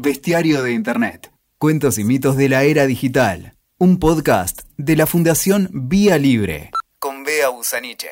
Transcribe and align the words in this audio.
Bestiario 0.00 0.62
de 0.62 0.70
Internet. 0.74 1.32
Cuentos 1.58 1.98
y 1.98 2.04
mitos 2.04 2.36
de 2.36 2.48
la 2.48 2.62
era 2.62 2.86
digital. 2.86 3.54
Un 3.78 3.98
podcast 3.98 4.60
de 4.76 4.94
la 4.94 5.06
Fundación 5.06 5.70
Vía 5.72 6.18
Libre. 6.18 6.70
Con 7.00 7.24
Bea 7.24 7.48
Busaniche. 7.48 8.06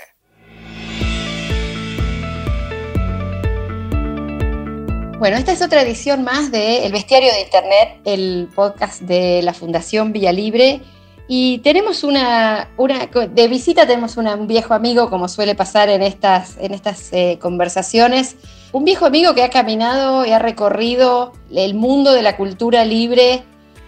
Bueno, 5.20 5.36
esta 5.36 5.52
es 5.52 5.62
otra 5.62 5.82
edición 5.82 6.24
más 6.24 6.50
de 6.50 6.86
El 6.86 6.90
Bestiario 6.90 7.32
de 7.32 7.42
Internet, 7.42 8.00
el 8.04 8.48
podcast 8.52 9.02
de 9.02 9.42
la 9.42 9.54
Fundación 9.54 10.12
Vía 10.12 10.32
Libre. 10.32 10.80
Y 11.28 11.58
tenemos 11.58 12.02
una, 12.02 12.68
una 12.78 13.06
de 13.06 13.46
visita 13.46 13.86
tenemos 13.86 14.16
un 14.16 14.48
viejo 14.48 14.74
amigo, 14.74 15.08
como 15.08 15.28
suele 15.28 15.54
pasar 15.54 15.88
en 15.88 16.02
estas, 16.02 16.56
en 16.58 16.74
estas 16.74 17.12
eh, 17.12 17.38
conversaciones, 17.40 18.34
un 18.76 18.84
viejo 18.84 19.06
amigo 19.06 19.34
que 19.34 19.42
ha 19.42 19.48
caminado 19.48 20.26
y 20.26 20.32
ha 20.32 20.38
recorrido 20.38 21.32
el 21.50 21.74
mundo 21.74 22.12
de 22.12 22.20
la 22.20 22.36
cultura 22.36 22.84
libre 22.84 23.42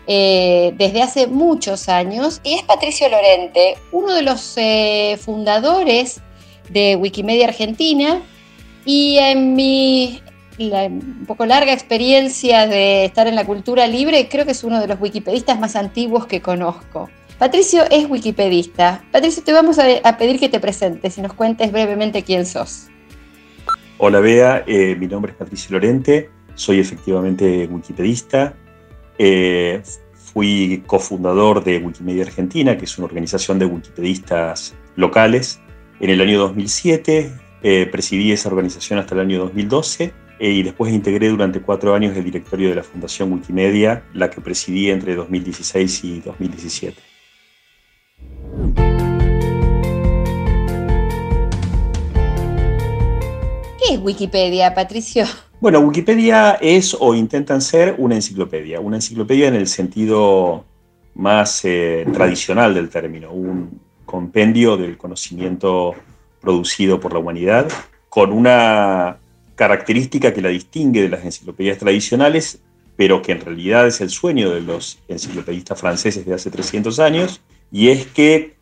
eh, 0.07 0.73
desde 0.79 1.03
hace 1.03 1.27
muchos 1.27 1.91
años, 1.91 2.41
y 2.43 2.55
es 2.55 2.63
Patricio 2.63 3.07
Lorente, 3.11 3.77
uno 3.93 4.15
de 4.15 4.23
los 4.23 4.55
eh, 4.57 5.19
fundadores 5.21 6.23
de 6.71 6.97
Wikimedia 6.97 7.49
Argentina, 7.49 8.23
y 8.87 9.19
en 9.19 9.55
mi 9.55 10.23
un 10.59 11.25
poco 11.27 11.45
larga 11.45 11.73
experiencia 11.73 12.67
de 12.67 13.05
estar 13.05 13.27
en 13.27 13.35
la 13.35 13.45
cultura 13.45 13.87
libre, 13.87 14.27
creo 14.31 14.47
que 14.47 14.53
es 14.53 14.65
uno 14.65 14.81
de 14.81 14.89
los 14.89 14.99
wikipedistas 14.99 15.61
más 15.61 15.77
antiguos 15.77 16.27
que 16.27 16.41
conozco. 16.41 17.11
Patricio 17.39 17.85
es 17.91 18.09
wikipedista. 18.09 19.05
Patricio, 19.13 19.45
te 19.45 19.53
vamos 19.53 19.79
a, 19.79 20.17
pedir 20.17 20.41
que 20.41 20.49
te 20.49 20.59
presentes 20.59 21.19
y 21.19 21.21
nos 21.21 21.35
cuentes 21.35 21.71
brevemente 21.71 22.25
quién 22.25 22.45
sos. 22.47 22.89
Hola 24.01 24.21
Bea, 24.21 24.63
eh, 24.65 24.95
mi 24.95 25.09
nombre 25.09 25.33
es 25.33 25.39
Patricio 25.39 25.73
Lorente, 25.73 26.31
soy 26.55 26.79
efectivamente 26.79 27.67
wikipedista. 27.69 28.55
Eh, 29.19 29.83
fui 30.15 30.85
cofundador 30.87 31.65
de 31.65 31.79
Wikimedia 31.79 32.23
Argentina, 32.23 32.79
que 32.79 32.85
es 32.85 32.97
una 32.97 33.07
organización 33.07 33.59
de 33.59 33.67
wikipedistas 33.67 34.77
locales. 34.95 35.61
En 35.99 36.11
el 36.11 36.21
año 36.21 36.39
2007 36.39 37.33
eh, 37.65 37.89
presidí 37.91 38.31
esa 38.31 38.49
organización 38.49 39.01
hasta 39.01 39.17
el 39.17 39.21
año 39.23 39.41
2012 39.41 40.13
eh, 40.39 40.49
y 40.49 40.63
después 40.63 40.93
integré 40.93 41.29
durante 41.29 41.61
cuatro 41.61 41.93
años 41.93 42.17
el 42.17 42.23
directorio 42.23 42.69
de 42.69 42.77
la 42.77 42.85
Fundación 42.85 43.33
Wikimedia, 43.33 44.05
la 44.15 44.31
que 44.31 44.41
presidí 44.41 44.91
entre 44.91 45.17
2016 45.17 46.05
y 46.05 46.21
2017. 46.21 47.18
Es 53.91 53.99
Wikipedia, 54.01 54.75
Patricio? 54.75 55.25
Bueno, 55.61 55.81
Wikipedia 55.81 56.59
es 56.61 56.97
o 56.99 57.15
intentan 57.15 57.61
ser 57.61 57.95
una 57.99 58.15
enciclopedia, 58.15 58.81
una 58.81 58.97
enciclopedia 58.97 59.49
en 59.49 59.55
el 59.55 59.67
sentido 59.67 60.65
más 61.15 61.65
eh, 61.65 62.07
tradicional 62.13 62.75
del 62.75 62.91
término, 62.91 63.33
un 63.33 63.81
compendio 64.05 64.77
del 64.77 64.97
conocimiento 64.97 65.95
producido 66.41 67.01
por 67.01 67.13
la 67.13 67.19
humanidad, 67.19 67.69
con 68.09 68.33
una 68.33 69.19
característica 69.57 70.33
que 70.33 70.43
la 70.43 70.51
distingue 70.51 71.03
de 71.03 71.09
las 71.09 71.25
enciclopedias 71.25 71.79
tradicionales, 71.79 72.61
pero 72.97 73.23
que 73.23 73.33
en 73.33 73.41
realidad 73.41 73.87
es 73.87 74.01
el 74.01 74.11
sueño 74.11 74.51
de 74.51 74.61
los 74.61 74.99
enciclopedistas 75.09 75.81
franceses 75.81 76.25
de 76.25 76.35
hace 76.35 76.51
300 76.51 77.01
años, 77.01 77.41
y 77.73 77.89
es 77.89 78.07
que 78.07 78.57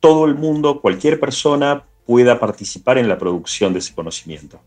todo 0.00 0.24
el 0.24 0.34
mundo, 0.34 0.80
cualquier 0.80 1.20
persona, 1.20 1.84
pueda 2.08 2.40
participar 2.40 2.96
en 2.96 3.06
la 3.06 3.18
producción 3.18 3.74
de 3.74 3.80
ese 3.80 3.94
conocimiento. 3.94 4.58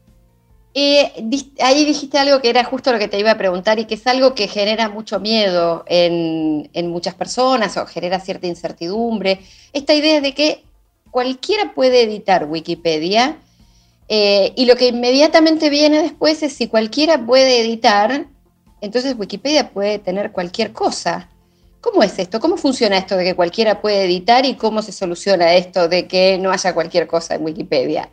ahí 0.75 1.85
dijiste 1.85 2.19
algo 2.19 2.39
que 2.39 2.51
era 2.51 2.63
justo 2.63 2.91
lo 2.91 2.99
que 2.99 3.07
te 3.07 3.17
iba 3.17 3.31
a 3.31 3.37
preguntar 3.39 3.79
y 3.79 3.85
que 3.85 3.95
es 3.95 4.05
algo 4.05 4.35
que 4.35 4.47
genera 4.47 4.89
mucho 4.89 5.19
miedo 5.19 5.83
en, 5.87 6.69
muchas 6.91 7.15
personas 7.15 7.75
o 7.77 7.87
genera 7.87 8.19
cierta 8.19 8.45
incertidumbre. 8.45 9.39
Esta 9.73 9.95
idea 9.95 10.21
de 10.21 10.35
que 10.35 10.63
cualquiera 11.09 11.73
puede 11.73 12.03
editar 12.03 12.45
Wikipedia 12.45 13.37
eh, 14.07 14.53
y 14.55 14.65
lo 14.65 14.75
que 14.75 14.89
inmediatamente 14.89 15.71
viene 15.71 16.03
después 16.03 16.43
es 16.43 16.53
si 16.53 16.67
cualquiera 16.67 17.25
puede 17.25 17.59
editar, 17.59 18.27
entonces 18.81 19.15
Wikipedia 19.17 19.71
puede 19.71 19.97
tener 19.97 20.31
cualquier 20.31 20.73
cosa. 20.73 21.30
¿Cómo 21.81 22.03
es 22.03 22.19
esto? 22.19 22.39
¿Cómo 22.39 22.57
funciona 22.57 22.97
esto 22.99 23.17
de 23.17 23.23
que 23.23 23.35
cualquiera 23.35 23.81
puede 23.81 24.05
editar 24.05 24.45
y 24.45 24.53
cómo 24.53 24.83
se 24.83 24.91
soluciona 24.91 25.55
esto 25.55 25.89
de 25.89 26.07
que 26.07 26.37
no 26.37 26.51
haya 26.51 26.75
cualquier 26.75 27.07
cosa 27.07 27.33
en 27.33 27.43
Wikipedia? 27.43 28.07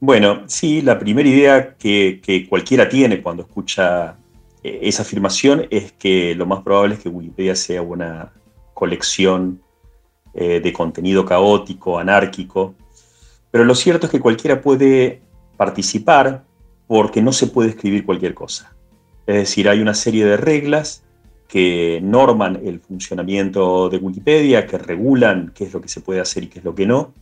Bueno, 0.00 0.44
sí, 0.46 0.80
la 0.80 0.98
primera 0.98 1.28
idea 1.28 1.74
que, 1.76 2.46
cualquiera 2.48 2.88
tiene 2.88 3.22
cuando 3.22 3.42
escucha 3.42 4.16
eh, 4.64 4.80
esa 4.82 5.02
afirmación 5.02 5.66
es 5.70 5.92
que 5.92 6.34
lo 6.34 6.46
más 6.46 6.62
probable 6.62 6.94
es 6.94 7.02
que 7.02 7.10
Wikipedia 7.10 7.54
sea 7.54 7.82
una 7.82 8.32
colección 8.72 9.60
eh, 10.32 10.60
de 10.60 10.72
contenido 10.72 11.26
caótico, 11.26 11.98
anárquico, 11.98 12.74
pero 13.50 13.64
lo 13.64 13.74
cierto 13.74 14.06
es 14.06 14.10
que 14.10 14.20
cualquiera 14.20 14.62
puede 14.62 15.20
participar 15.58 16.44
porque 16.86 17.20
no 17.20 17.32
se 17.32 17.46
puede 17.46 17.68
escribir 17.68 18.06
cualquier 18.06 18.32
cosa. 18.32 18.74
Es 19.26 19.36
decir, 19.36 19.68
hay 19.68 19.80
una 19.80 19.94
serie 19.94 20.24
de 20.24 20.38
reglas 20.38 21.04
que 21.52 22.00
norman 22.02 22.62
el 22.64 22.80
funcionamiento 22.80 23.90
de 23.90 23.98
Wikipedia, 23.98 24.66
que 24.66 24.78
regulan 24.78 25.52
qué 25.54 25.64
es 25.64 25.74
lo 25.74 25.82
que 25.82 25.88
se 25.88 26.00
puede 26.00 26.18
hacer 26.18 26.44
y 26.44 26.46
qué 26.46 26.60
es 26.60 26.64
lo 26.64 26.74
que 26.74 26.86
no, 26.86 27.12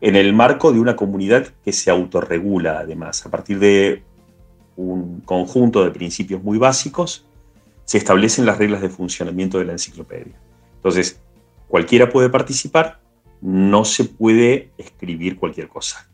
en 0.00 0.16
el 0.16 0.32
marco 0.32 0.72
de 0.72 0.80
una 0.80 0.96
comunidad 0.96 1.48
que 1.62 1.74
se 1.74 1.90
autorregula 1.90 2.78
además. 2.78 3.26
A 3.26 3.30
partir 3.30 3.58
de 3.58 4.04
un 4.76 5.20
conjunto 5.20 5.84
de 5.84 5.90
principios 5.90 6.42
muy 6.42 6.56
básicos, 6.56 7.26
se 7.84 7.98
establecen 7.98 8.46
las 8.46 8.56
reglas 8.56 8.80
de 8.80 8.88
funcionamiento 8.88 9.58
de 9.58 9.66
la 9.66 9.72
enciclopedia. 9.72 10.40
Entonces, 10.76 11.20
cualquiera 11.68 12.08
puede 12.08 12.30
participar, 12.30 13.02
no 13.42 13.84
se 13.84 14.04
puede 14.04 14.70
escribir 14.78 15.36
cualquier 15.36 15.68
cosa. 15.68 16.08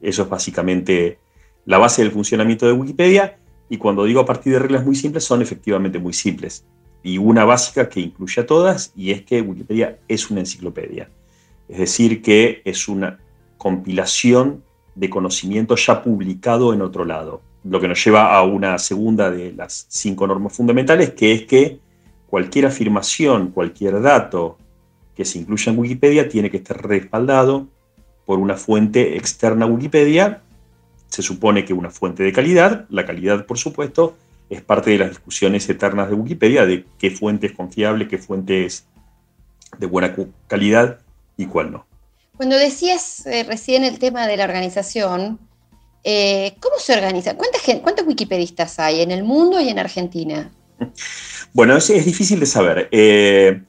Eso 0.00 0.22
es 0.22 0.28
básicamente 0.30 1.18
la 1.66 1.76
base 1.76 2.00
del 2.00 2.12
funcionamiento 2.12 2.64
de 2.64 2.72
Wikipedia. 2.72 3.36
Y 3.68 3.78
cuando 3.78 4.04
digo 4.04 4.20
a 4.20 4.26
partir 4.26 4.52
de 4.52 4.58
reglas 4.58 4.84
muy 4.84 4.94
simples, 4.94 5.24
son 5.24 5.42
efectivamente 5.42 5.98
muy 5.98 6.12
simples. 6.12 6.64
Y 7.02 7.18
una 7.18 7.44
básica 7.44 7.88
que 7.88 8.00
incluye 8.00 8.42
a 8.42 8.46
todas, 8.46 8.92
y 8.94 9.10
es 9.10 9.22
que 9.22 9.40
Wikipedia 9.40 9.98
es 10.08 10.30
una 10.30 10.40
enciclopedia. 10.40 11.10
Es 11.68 11.78
decir, 11.78 12.22
que 12.22 12.62
es 12.64 12.88
una 12.88 13.18
compilación 13.58 14.62
de 14.94 15.08
conocimiento 15.08 15.76
ya 15.76 16.02
publicado 16.02 16.74
en 16.74 16.82
otro 16.82 17.04
lado. 17.04 17.40
Lo 17.64 17.80
que 17.80 17.88
nos 17.88 18.04
lleva 18.04 18.36
a 18.36 18.42
una 18.42 18.78
segunda 18.78 19.30
de 19.30 19.52
las 19.52 19.86
cinco 19.88 20.26
normas 20.26 20.52
fundamentales, 20.52 21.10
que 21.10 21.32
es 21.32 21.44
que 21.44 21.78
cualquier 22.26 22.66
afirmación, 22.66 23.50
cualquier 23.50 24.00
dato 24.02 24.58
que 25.14 25.24
se 25.24 25.38
incluya 25.38 25.72
en 25.72 25.78
Wikipedia 25.78 26.28
tiene 26.28 26.50
que 26.50 26.56
estar 26.58 26.86
respaldado 26.86 27.68
por 28.24 28.38
una 28.38 28.56
fuente 28.56 29.16
externa 29.16 29.66
a 29.66 29.68
Wikipedia. 29.68 30.42
Se 31.12 31.20
supone 31.20 31.66
que 31.66 31.74
una 31.74 31.90
fuente 31.90 32.22
de 32.22 32.32
calidad, 32.32 32.86
la 32.88 33.04
calidad 33.04 33.44
por 33.44 33.58
supuesto, 33.58 34.16
es 34.48 34.62
parte 34.62 34.92
de 34.92 34.98
las 34.98 35.10
discusiones 35.10 35.68
eternas 35.68 36.08
de 36.08 36.14
Wikipedia 36.14 36.64
de 36.64 36.86
qué 36.98 37.10
fuente 37.10 37.48
es 37.48 37.52
confiable, 37.52 38.08
qué 38.08 38.16
fuente 38.16 38.64
es 38.64 38.86
de 39.76 39.84
buena 39.84 40.16
calidad 40.46 41.00
y 41.36 41.44
cuál 41.44 41.72
no. 41.72 41.86
Cuando 42.38 42.56
decías 42.56 43.26
eh, 43.26 43.44
recién 43.44 43.84
el 43.84 43.98
tema 43.98 44.26
de 44.26 44.38
la 44.38 44.44
organización, 44.44 45.38
eh, 46.02 46.54
¿cómo 46.60 46.76
se 46.78 46.94
organiza? 46.94 47.36
¿Cuántos 47.36 48.06
wikipedistas 48.06 48.78
hay 48.78 49.02
en 49.02 49.10
el 49.10 49.22
mundo 49.22 49.60
y 49.60 49.68
en 49.68 49.78
Argentina? 49.78 50.50
Bueno, 51.54 51.76
es, 51.76 51.90
es 51.90 52.06
difícil 52.06 52.40
de 52.40 52.46
saber. 52.46 52.88
Eh, 52.92 53.60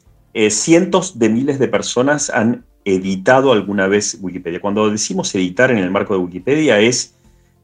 cientos 0.49 1.19
de 1.19 1.27
miles 1.27 1.59
de 1.59 1.67
personas 1.67 2.29
han 2.29 2.63
editado 2.85 3.51
alguna 3.51 3.87
vez 3.87 4.17
Wikipedia. 4.21 4.61
Cuando 4.61 4.89
decimos 4.89 5.35
editar 5.35 5.69
en 5.69 5.79
el 5.79 5.91
marco 5.91 6.13
de 6.13 6.21
Wikipedia 6.21 6.79
es 6.79 7.13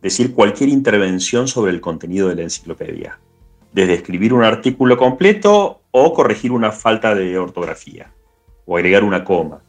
decir 0.02 0.34
cualquier 0.34 0.70
intervención 0.70 1.48
sobre 1.48 1.72
el 1.72 1.82
contenido 1.82 2.30
de 2.30 2.36
la 2.36 2.44
enciclopedia, 2.44 3.20
desde 3.74 3.94
escribir 3.94 4.34
un 4.34 4.44
artículo 4.44 4.98
completo 4.98 5.82
o 5.92 6.14
corregir 6.14 6.52
una 6.52 6.72
falta 6.72 7.14
de 7.16 7.38
ortografía 7.38 8.12
o 8.66 8.78
agregar 8.78 9.04
una 9.04 9.24
coma. 9.24 9.62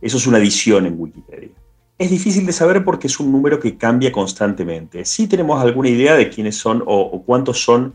Eso 0.00 0.16
es 0.16 0.26
una 0.26 0.38
edición 0.38 0.86
en 0.86 0.98
Wikipedia. 0.98 1.50
Es 1.98 2.10
difícil 2.10 2.46
de 2.46 2.52
saber 2.52 2.82
porque 2.82 3.06
es 3.06 3.20
un 3.20 3.30
número 3.30 3.60
que 3.60 3.76
cambia 3.76 4.10
constantemente. 4.10 5.04
Sí 5.04 5.26
tenemos 5.26 5.62
alguna 5.62 5.90
idea 5.90 6.14
de 6.14 6.30
quiénes 6.30 6.56
son 6.56 6.82
o, 6.86 7.22
cuántos 7.24 7.62
son 7.62 7.94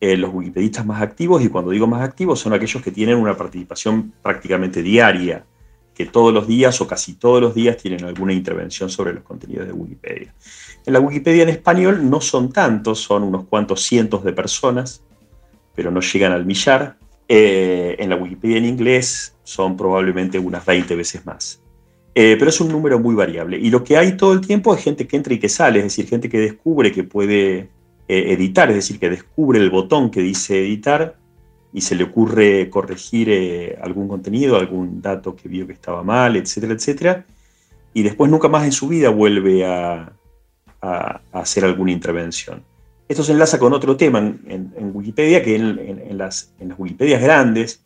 eh, 0.00 0.16
los 0.16 0.32
wikipedistas 0.32 0.86
más 0.86 1.02
activos 1.02 1.42
y 1.42 1.48
cuando 1.48 1.70
digo 1.70 1.86
más 1.86 2.02
activos 2.02 2.40
son 2.40 2.54
aquellos 2.54 2.82
que 2.82 2.90
tienen 2.90 3.18
una 3.18 3.36
participación 3.36 4.12
prácticamente 4.22 4.82
diaria 4.82 5.44
que 5.96 6.04
todos 6.04 6.32
los 6.32 6.46
días 6.46 6.78
o 6.82 6.86
casi 6.86 7.14
todos 7.14 7.40
los 7.40 7.54
días 7.54 7.78
tienen 7.78 8.04
alguna 8.04 8.34
intervención 8.34 8.90
sobre 8.90 9.14
los 9.14 9.22
contenidos 9.22 9.66
de 9.66 9.72
Wikipedia. 9.72 10.34
En 10.84 10.92
la 10.92 11.00
Wikipedia 11.00 11.42
en 11.42 11.48
español 11.48 12.10
no 12.10 12.20
son 12.20 12.52
tantos, 12.52 13.00
son 13.00 13.22
unos 13.22 13.46
cuantos 13.46 13.82
cientos 13.82 14.22
de 14.22 14.34
personas, 14.34 15.02
pero 15.74 15.90
no 15.90 16.00
llegan 16.00 16.32
al 16.32 16.44
millar. 16.44 16.98
Eh, 17.26 17.96
en 17.98 18.10
la 18.10 18.16
Wikipedia 18.16 18.58
en 18.58 18.66
inglés 18.66 19.34
son 19.42 19.74
probablemente 19.74 20.38
unas 20.38 20.66
20 20.66 20.94
veces 20.94 21.24
más. 21.24 21.62
Eh, 22.14 22.36
pero 22.38 22.50
es 22.50 22.60
un 22.60 22.68
número 22.68 22.98
muy 22.98 23.14
variable. 23.14 23.58
Y 23.58 23.70
lo 23.70 23.82
que 23.82 23.96
hay 23.96 24.18
todo 24.18 24.34
el 24.34 24.42
tiempo 24.42 24.74
es 24.74 24.84
gente 24.84 25.06
que 25.06 25.16
entra 25.16 25.32
y 25.32 25.38
que 25.38 25.48
sale, 25.48 25.78
es 25.78 25.86
decir, 25.86 26.06
gente 26.06 26.28
que 26.28 26.38
descubre 26.38 26.92
que 26.92 27.04
puede 27.04 27.70
eh, 28.06 28.32
editar, 28.32 28.68
es 28.68 28.76
decir, 28.76 28.98
que 28.98 29.08
descubre 29.08 29.58
el 29.58 29.70
botón 29.70 30.10
que 30.10 30.20
dice 30.20 30.60
editar 30.60 31.16
y 31.76 31.82
se 31.82 31.94
le 31.94 32.04
ocurre 32.04 32.70
corregir 32.70 33.28
eh, 33.28 33.78
algún 33.82 34.08
contenido, 34.08 34.56
algún 34.56 35.02
dato 35.02 35.36
que 35.36 35.46
vio 35.46 35.66
que 35.66 35.74
estaba 35.74 36.02
mal, 36.02 36.34
etcétera, 36.34 36.72
etcétera, 36.72 37.26
y 37.92 38.02
después 38.02 38.30
nunca 38.30 38.48
más 38.48 38.64
en 38.64 38.72
su 38.72 38.88
vida 38.88 39.10
vuelve 39.10 39.66
a, 39.66 40.10
hacer 41.32 41.66
alguna 41.66 41.92
intervención. 41.92 42.62
Esto 43.08 43.22
se 43.22 43.32
enlaza 43.32 43.58
con 43.58 43.74
otro 43.74 43.94
tema 43.94 44.20
en, 44.20 44.90
Wikipedia, 44.94 45.42
que 45.42 45.56
en, 45.56 46.16
las, 46.16 46.54
en 46.60 46.70
las 46.70 46.78
Wikipedias 46.78 47.20
grandes, 47.20 47.82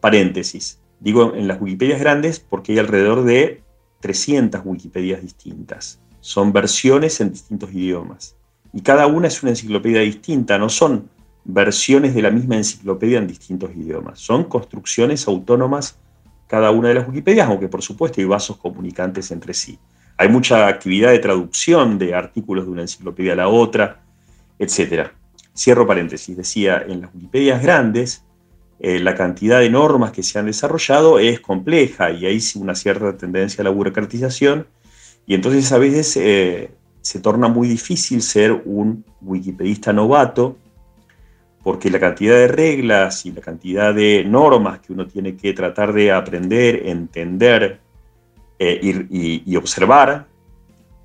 paréntesis, 0.00 0.78
digo 1.00 1.32
en 1.34 1.48
las 1.48 1.62
Wikipedias 1.62 2.00
grandes 2.00 2.38
porque 2.38 2.72
hay 2.72 2.80
alrededor 2.80 3.24
de 3.24 3.62
300 4.00 4.60
Wikipedias 4.62 5.22
distintas. 5.22 6.00
Son 6.20 6.52
versiones 6.52 7.18
en 7.22 7.30
distintos 7.30 7.72
idiomas 7.72 8.36
y 8.74 8.82
cada 8.82 9.06
una 9.06 9.28
es 9.28 9.42
una 9.42 9.52
enciclopedia 9.52 10.00
distinta, 10.00 10.58
no 10.58 10.68
son 10.68 11.08
versiones 11.44 12.14
de 12.14 12.22
la 12.22 12.30
misma 12.30 12.56
enciclopedia 12.56 13.18
en 13.18 13.26
distintos 13.26 13.70
idiomas, 13.76 14.18
son 14.18 14.44
construcciones 14.44 15.26
autónomas 15.28 15.98
cada 16.46 16.70
una 16.70 16.88
de 16.88 16.94
las 16.94 17.08
Wikipedias, 17.08 17.48
aunque 17.48 17.68
por 17.68 17.82
supuesto 17.82 18.20
hay 18.20 18.26
vasos 18.26 18.56
comunicantes 18.56 19.30
entre 19.30 19.54
sí. 19.54 19.78
Hay 20.16 20.28
mucha 20.28 20.68
actividad 20.68 21.10
de 21.10 21.18
traducción 21.18 21.98
de 21.98 22.14
artículos 22.14 22.66
de 22.66 22.70
una 22.70 22.82
enciclopedia 22.82 23.32
a 23.32 23.36
la 23.36 23.48
otra, 23.48 24.02
etc. 24.58 25.08
Cierro 25.56 25.86
paréntesis, 25.86 26.36
decía, 26.36 26.84
en 26.86 27.02
las 27.02 27.14
Wikipedias 27.14 27.62
grandes, 27.62 28.24
eh, 28.78 28.98
la 29.00 29.14
cantidad 29.14 29.60
de 29.60 29.70
normas 29.70 30.12
que 30.12 30.22
se 30.22 30.38
han 30.38 30.46
desarrollado 30.46 31.18
es 31.18 31.40
compleja 31.40 32.10
y 32.10 32.26
hay 32.26 32.40
una 32.56 32.74
cierta 32.74 33.16
tendencia 33.16 33.62
a 33.62 33.64
la 33.64 33.70
burocratización, 33.70 34.66
y 35.26 35.34
entonces 35.34 35.72
a 35.72 35.78
veces 35.78 36.16
eh, 36.16 36.70
se 37.00 37.20
torna 37.20 37.48
muy 37.48 37.66
difícil 37.66 38.22
ser 38.22 38.52
un 38.64 39.04
wikipedista 39.22 39.92
novato 39.92 40.56
porque 41.64 41.90
la 41.90 41.98
cantidad 41.98 42.34
de 42.34 42.46
reglas 42.46 43.24
y 43.24 43.32
la 43.32 43.40
cantidad 43.40 43.94
de 43.94 44.22
normas 44.22 44.80
que 44.80 44.92
uno 44.92 45.06
tiene 45.06 45.34
que 45.34 45.54
tratar 45.54 45.94
de 45.94 46.12
aprender, 46.12 46.86
entender 46.86 47.80
eh, 48.58 48.78
y, 49.10 49.56
observar 49.56 50.26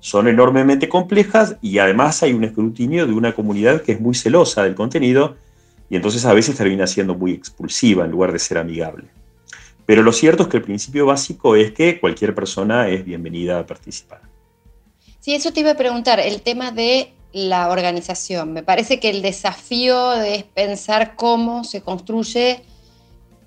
son 0.00 0.28
enormemente 0.28 0.86
complejas 0.88 1.56
y 1.62 1.78
además 1.78 2.22
hay 2.22 2.34
un 2.34 2.44
escrutinio 2.44 3.06
de 3.06 3.12
una 3.14 3.32
comunidad 3.32 3.80
que 3.80 3.92
es 3.92 4.00
muy 4.00 4.14
celosa 4.14 4.62
del 4.62 4.74
contenido 4.74 5.36
y 5.88 5.96
entonces 5.96 6.26
a 6.26 6.34
veces 6.34 6.56
termina 6.56 6.86
siendo 6.86 7.14
muy 7.14 7.32
expulsiva 7.32 8.04
en 8.04 8.10
lugar 8.10 8.30
de 8.30 8.38
ser 8.38 8.58
amigable. 8.58 9.04
Pero 9.86 10.02
lo 10.02 10.12
cierto 10.12 10.42
es 10.42 10.50
que 10.50 10.58
el 10.58 10.62
principio 10.62 11.06
básico 11.06 11.56
es 11.56 11.72
que 11.72 11.98
cualquier 11.98 12.34
persona 12.34 12.86
es 12.88 13.02
bienvenida 13.02 13.58
a 13.58 13.66
participar. 13.66 14.20
Sí, 15.20 15.34
eso 15.34 15.52
te 15.52 15.60
iba 15.60 15.70
a 15.70 15.76
preguntar, 15.76 16.20
el 16.20 16.42
tema 16.42 16.70
de 16.70 17.12
la 17.32 17.68
organización. 17.68 18.52
Me 18.52 18.62
parece 18.62 18.98
que 19.00 19.10
el 19.10 19.22
desafío 19.22 20.14
es 20.14 20.42
pensar 20.42 21.16
cómo 21.16 21.64
se 21.64 21.80
construye 21.80 22.62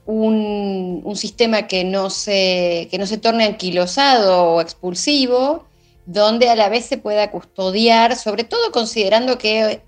un, 0.06 1.14
sistema 1.16 1.68
que 1.68 1.84
no, 1.84 2.10
se, 2.10 2.88
que 2.92 2.98
no 2.98 3.06
se 3.06 3.18
torne 3.18 3.46
anquilosado 3.46 4.54
o 4.54 4.62
expulsivo, 4.62 5.66
donde 6.06 6.50
a 6.50 6.56
la 6.56 6.70
vez 6.70 6.86
se 6.86 6.98
pueda 6.98 7.32
custodiar, 7.32 8.16
sobre 8.16 8.44
todo 8.44 8.72
considerando 8.72 9.38
que 9.38 9.82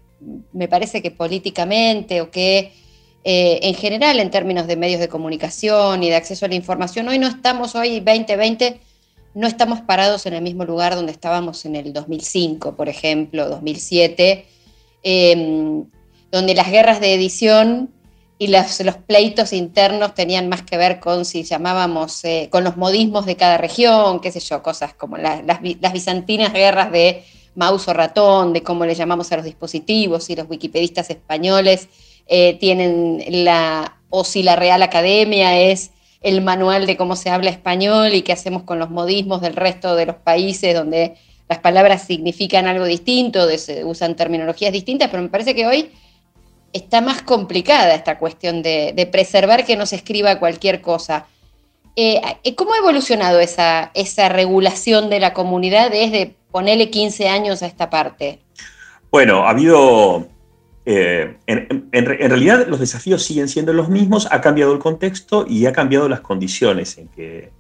me 0.54 0.68
parece 0.68 1.02
que 1.02 1.12
políticamente 1.12 2.22
o 2.22 2.32
que 2.32 2.74
eh, 3.24 3.60
en 3.64 3.76
general 3.76 4.20
en 4.20 4.30
términos 4.30 4.68
de 4.68 4.78
medios 4.78 5.00
de 5.00 5.10
comunicación 5.10 6.04
y 6.04 6.10
de 6.10 6.16
acceso 6.16 6.46
a 6.46 6.50
la 6.50 6.56
información, 6.56 7.08
hoy 7.08 7.20
no 7.20 7.28
estamos, 7.28 7.76
hoy 7.76 8.00
2020, 8.00 8.80
no 9.36 9.48
estamos 9.48 9.82
parados 9.82 10.26
en 10.26 10.34
el 10.34 10.42
mismo 10.42 10.64
lugar 10.64 10.96
donde 10.96 11.12
estábamos 11.12 11.66
en 11.66 11.76
el 11.76 11.92
2005, 11.92 12.76
por 12.76 12.88
ejemplo, 12.88 13.50
2007, 13.50 14.46
em, 15.04 15.86
donde 16.32 16.56
las 16.56 16.72
guerras 16.72 17.02
de 17.02 17.14
edición 17.14 17.92
y 18.40 18.48
los, 18.48 18.82
pleitos 19.06 19.54
internos 19.54 20.14
tenían 20.14 20.48
más 20.50 20.62
que 20.62 20.78
ver 20.78 21.00
con 21.02 21.26
si 21.26 21.44
llamábamos, 21.44 22.24
eh, 22.24 22.48
con 22.50 22.64
los 22.64 22.78
modismos 22.78 23.26
de 23.26 23.36
cada 23.36 23.58
región, 23.58 24.22
qué 24.22 24.32
sé 24.32 24.40
yo, 24.40 24.64
cosas 24.64 24.94
como 24.94 25.18
las, 25.18 25.44
bizantinas 25.94 26.54
guerras 26.54 26.92
de 26.92 27.24
mouse 27.56 27.88
o 27.90 27.94
ratón, 27.94 28.54
de 28.54 28.64
cómo 28.64 28.86
le 28.86 28.96
llamamos 28.96 29.32
a 29.32 29.38
los 29.38 29.46
dispositivos, 29.46 30.30
y 30.30 30.36
los 30.36 30.50
wikipedistas 30.50 31.10
españoles 31.10 31.90
eh, 32.28 32.58
tienen 32.60 33.24
la, 33.46 33.98
o 34.10 34.24
si 34.24 34.44
la 34.44 34.56
Real 34.56 34.82
Academia 34.82 35.60
es 35.60 35.92
el 36.26 36.42
manual 36.42 36.88
de 36.88 36.98
cómo 36.98 37.16
se 37.16 37.30
habla 37.30 37.52
español 37.52 38.16
y 38.16 38.24
qué 38.24 38.34
hacemos 38.34 38.64
con 38.64 38.80
los 38.80 38.90
modismos 38.90 39.42
del 39.42 39.56
resto 39.56 39.96
de 39.96 40.08
los 40.08 40.16
países 40.16 40.74
donde 40.74 41.14
las 41.48 41.60
palabras 41.60 42.02
significan 42.02 42.66
algo 42.66 42.86
distinto, 42.86 43.48
se 43.60 43.86
usan 43.86 44.16
terminologías 44.16 44.74
distintas, 44.74 45.12
pero 45.12 45.22
me 45.22 45.30
parece 45.30 45.54
que 45.54 45.68
hoy 45.68 45.92
está 46.74 47.00
más 47.00 47.22
complicada 47.22 47.94
esta 47.94 48.18
cuestión 48.18 48.64
de, 48.64 49.08
preservar 49.12 49.66
que 49.66 49.78
no 49.78 49.86
se 49.86 49.98
escriba 49.98 50.40
cualquier 50.40 50.82
cosa. 50.82 51.28
Eh, 51.96 52.20
¿Cómo 52.56 52.74
ha 52.74 52.78
evolucionado 52.80 53.40
esa, 53.40 53.92
esa 53.94 54.28
regulación 54.28 55.12
de 55.12 55.20
la 55.20 55.32
comunidad 55.32 55.92
desde 55.92 56.36
ponerle 56.50 56.90
15 56.90 57.30
años 57.30 57.62
a 57.62 57.68
esta 57.68 57.92
parte? 57.92 58.40
Bueno, 59.12 59.44
ha 59.44 59.52
habido 59.52 60.28
eh, 60.86 61.38
en, 61.48 62.06
realidad 62.06 62.68
los 62.68 62.80
desafíos 62.80 63.24
siguen 63.24 63.48
siendo 63.48 63.74
los 63.74 63.90
mismos, 63.90 64.28
ha 64.30 64.40
cambiado 64.40 64.72
el 64.72 64.80
contexto 64.80 65.46
y 65.48 65.66
ha 65.66 65.74
cambiado 65.74 66.08
las 66.08 66.22
condiciones 66.22 66.98
en 67.00 67.08
que, 67.08 67.52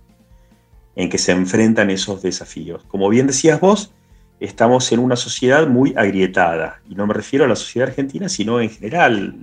en 0.96 1.10
que 1.10 1.18
se 1.18 1.32
enfrentan 1.32 1.90
esos 1.90 2.22
desafíos. 2.22 2.84
Como 2.88 3.10
bien 3.10 3.26
decías 3.26 3.60
vos, 3.60 3.92
estamos 4.40 4.92
en 4.92 5.00
una 5.00 5.16
sociedad 5.16 5.68
muy 5.68 5.94
agrietada, 5.98 6.82
y 6.88 6.94
no 6.94 7.08
me 7.08 7.16
refiero 7.16 7.46
a 7.46 7.48
la 7.48 7.56
sociedad 7.56 7.90
argentina, 7.90 8.30
sino 8.30 8.62
en 8.62 8.70
general 8.70 9.36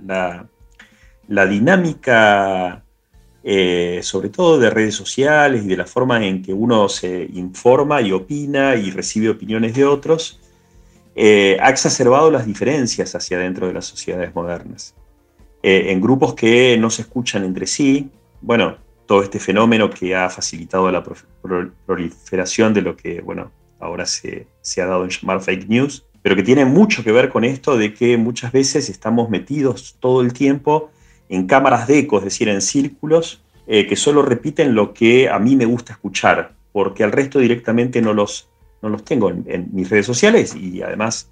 la, 1.27 1.45
dinámica, 1.45 2.83
eh, 3.43 3.99
sobre 4.01 4.29
todo 4.29 4.59
de 4.59 4.69
redes 4.69 4.95
sociales 4.95 5.65
y 5.65 5.67
de 5.67 5.77
la 5.77 5.85
forma 5.85 6.25
en 6.25 6.41
que 6.41 6.53
uno 6.53 6.87
se 6.87 7.29
informa 7.33 8.01
y 8.01 8.13
opina 8.13 8.75
y 8.75 8.91
recibe 8.91 9.29
opiniones 9.29 9.75
de 9.75 9.83
otros, 9.83 10.39
eh, 11.15 11.57
ha 11.61 11.69
exacerbado 11.69 12.31
las 12.31 12.45
diferencias 12.45 13.13
hacia 13.15 13.37
dentro 13.37 13.67
de 13.67 13.73
las 13.73 13.85
sociedades 13.85 14.33
modernas. 14.33 14.95
Eh, 15.61 15.91
en 15.91 16.01
grupos 16.01 16.33
que 16.33 16.77
no 16.77 16.89
se 16.89 17.03
escuchan 17.03 17.43
entre 17.43 17.67
sí, 17.67 18.09
bueno, 18.41 18.77
todo 19.05 19.23
este 19.23 19.39
fenómeno 19.39 19.89
que 19.89 20.15
ha 20.15 20.29
facilitado 20.29 20.91
la 20.91 21.03
proliferación 21.85 22.73
de 22.73 22.81
lo 22.81 22.97
que, 22.97 23.21
bueno, 23.21 23.51
ahora 23.79 24.05
se, 24.05 24.47
se 24.61 24.81
ha 24.81 24.85
dado 24.85 25.03
en 25.03 25.09
llamar 25.09 25.41
fake 25.41 25.67
news, 25.67 26.05
pero 26.21 26.35
que 26.35 26.43
tiene 26.43 26.65
mucho 26.65 27.03
que 27.03 27.11
ver 27.11 27.29
con 27.29 27.43
esto 27.43 27.77
de 27.77 27.93
que 27.93 28.17
muchas 28.17 28.51
veces 28.51 28.89
estamos 28.89 29.29
metidos 29.29 29.97
todo 29.99 30.21
el 30.21 30.33
tiempo 30.33 30.89
en 31.29 31.47
cámaras 31.47 31.87
de 31.87 31.99
eco, 31.99 32.17
es 32.17 32.23
decir, 32.25 32.49
en 32.49 32.61
círculos 32.61 33.43
eh, 33.67 33.87
que 33.87 33.95
solo 33.95 34.21
repiten 34.21 34.75
lo 34.75 34.93
que 34.93 35.29
a 35.29 35.39
mí 35.39 35.55
me 35.55 35.65
gusta 35.65 35.93
escuchar, 35.93 36.53
porque 36.71 37.03
al 37.03 37.11
resto 37.11 37.39
directamente 37.39 38.01
no 38.01 38.13
los, 38.13 38.49
no 38.83 38.89
los 38.89 39.03
tengo 39.03 39.29
en, 39.29 39.69
mis 39.71 39.89
redes 39.89 40.05
sociales 40.05 40.55
y 40.55 40.83
además 40.83 41.29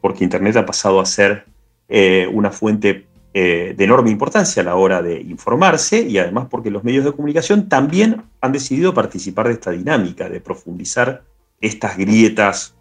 porque 0.00 0.24
Internet 0.24 0.56
ha 0.56 0.66
pasado 0.66 1.00
a 1.00 1.06
ser 1.06 1.44
eh, 1.88 2.28
una 2.32 2.50
fuente 2.50 3.06
eh, 3.34 3.74
de 3.76 3.84
enorme 3.84 4.10
importancia 4.10 4.62
a 4.62 4.64
la 4.64 4.74
hora 4.74 5.02
de 5.02 5.20
informarse 5.20 6.00
y 6.00 6.18
además 6.18 6.46
porque 6.50 6.70
los 6.70 6.82
medios 6.82 7.04
de 7.04 7.12
comunicación 7.12 7.68
también 7.68 8.22
han 8.40 8.52
decidido 8.52 8.94
participar 8.94 9.48
de 9.48 9.54
esta 9.54 9.70
dinámica, 9.70 10.28
de 10.28 10.40
profundizar 10.40 11.22
estas 11.60 11.96
grietas 11.96 12.74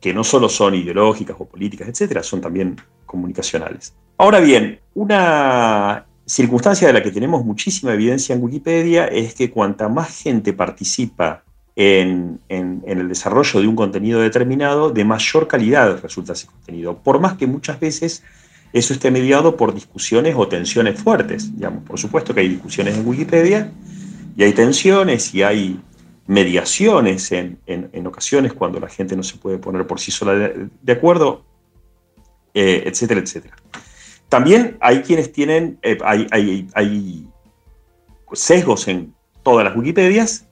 que 0.00 0.14
no 0.14 0.24
solo 0.24 0.48
son 0.48 0.74
ideológicas 0.74 1.36
o 1.38 1.46
políticas, 1.46 1.88
etcétera, 1.88 2.22
son 2.22 2.40
también 2.40 2.76
comunicacionales. 3.06 3.94
Ahora 4.16 4.40
bien, 4.40 4.80
una 4.94 6.06
circunstancia 6.26 6.86
de 6.86 6.92
la 6.92 7.02
que 7.02 7.10
tenemos 7.10 7.44
muchísima 7.44 7.92
evidencia 7.94 8.34
en 8.34 8.42
Wikipedia 8.42 9.06
es 9.06 9.34
que 9.34 9.50
cuanta 9.50 9.88
más 9.88 10.22
gente 10.22 10.52
participa 10.52 11.44
en, 11.76 12.40
el 12.48 13.08
desarrollo 13.08 13.60
de 13.60 13.66
un 13.66 13.76
contenido 13.76 14.20
determinado, 14.20 14.90
de 14.90 15.04
mayor 15.04 15.46
calidad 15.46 16.00
resulta 16.02 16.32
ese 16.32 16.46
contenido, 16.46 16.98
por 16.98 17.20
más 17.20 17.34
que 17.34 17.46
muchas 17.46 17.80
veces 17.80 18.22
eso 18.72 18.92
esté 18.92 19.10
mediado 19.10 19.56
por 19.56 19.74
discusiones 19.74 20.34
o 20.36 20.46
tensiones 20.46 21.00
fuertes. 21.00 21.54
Digamos. 21.56 21.84
Por 21.84 21.98
supuesto 21.98 22.34
que 22.34 22.40
hay 22.40 22.48
discusiones 22.48 22.96
en 22.96 23.06
Wikipedia 23.06 23.72
y 24.36 24.44
hay 24.44 24.52
tensiones 24.52 25.34
y 25.34 25.42
hay 25.42 25.80
mediaciones 26.26 27.32
en, 27.32 28.06
ocasiones 28.06 28.52
cuando 28.52 28.78
la 28.78 28.88
gente 28.88 29.16
no 29.16 29.24
se 29.24 29.36
puede 29.38 29.58
poner 29.58 29.86
por 29.86 29.98
sí 29.98 30.12
sola 30.12 30.34
de, 30.34 30.92
acuerdo, 30.92 31.44
eh, 32.54 32.84
etcétera, 32.86 33.20
etcétera. 33.20 33.56
También 34.28 34.76
hay 34.80 35.00
quienes 35.00 35.32
tienen, 35.32 35.80
eh, 35.82 35.98
hay, 36.04 36.68
hay 36.74 37.26
sesgos 38.32 38.86
en 38.86 39.12
todas 39.42 39.64
las 39.64 39.76
Wikipedias 39.76 40.46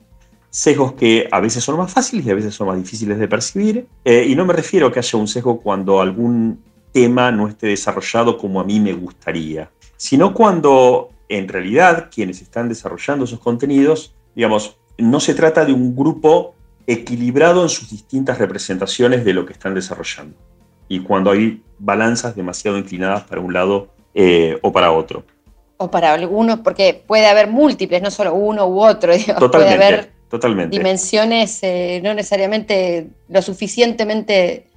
sesgos 0.49 0.93
que 0.93 1.27
a 1.31 1.39
veces 1.39 1.63
son 1.63 1.77
más 1.77 1.91
fáciles 1.91 2.25
y 2.25 2.31
a 2.31 2.35
veces 2.35 2.53
son 2.53 2.67
más 2.67 2.77
difíciles 2.77 3.19
de 3.19 3.27
percibir. 3.27 3.87
Eh, 4.03 4.25
y 4.27 4.35
no 4.35 4.45
me 4.45 4.53
refiero 4.53 4.87
a 4.87 4.91
que 4.91 4.99
haya 4.99 5.17
un 5.19 5.27
sesgo 5.27 5.59
cuando 5.59 6.01
algún 6.01 6.63
tema 6.91 7.31
no 7.31 7.47
esté 7.47 7.67
desarrollado 7.67 8.37
como 8.37 8.59
a 8.59 8.63
mí 8.63 8.79
me 8.79 8.93
gustaría, 8.93 9.69
sino 9.95 10.33
cuando 10.33 11.11
en 11.27 11.47
realidad 11.47 12.09
quienes 12.11 12.41
están 12.41 12.67
desarrollando 12.67 13.25
esos 13.25 13.39
contenidos, 13.39 14.15
digamos, 14.35 14.77
no 14.97 15.19
se 15.19 15.35
trata 15.35 15.63
de 15.65 15.73
un 15.73 15.95
grupo 15.95 16.55
equilibrado 16.87 17.61
en 17.61 17.69
sus 17.69 17.91
distintas 17.91 18.39
representaciones 18.39 19.23
de 19.23 19.33
lo 19.33 19.45
que 19.45 19.53
están 19.53 19.75
desarrollando. 19.75 20.35
y 20.91 21.01
cuando 21.01 21.29
hay 21.29 21.61
balanzas 21.77 22.35
demasiado 22.35 22.75
inclinadas 22.75 23.23
para 23.23 23.41
un 23.41 23.53
lado 23.53 23.89
eh, 24.15 24.57
o 24.63 24.71
para 24.71 24.91
otro. 24.91 25.23
O 25.77 25.91
para 25.91 26.13
algunos, 26.13 26.59
porque 26.59 27.03
puede 27.05 27.27
haber 27.27 27.47
múltiples, 27.47 28.01
no 28.01 28.09
solo 28.09 28.33
uno 28.33 28.65
u 28.65 28.81
otro. 28.81 29.13
Totalmente, 29.39 29.49
puede 29.49 29.73
haber 29.73 30.11
totalmente. 30.29 30.77
dimensiones 30.77 31.59
eh, 31.63 31.99
no 32.03 32.13
necesariamente 32.13 33.07
lo 33.27 33.41
suficientemente 33.41 34.67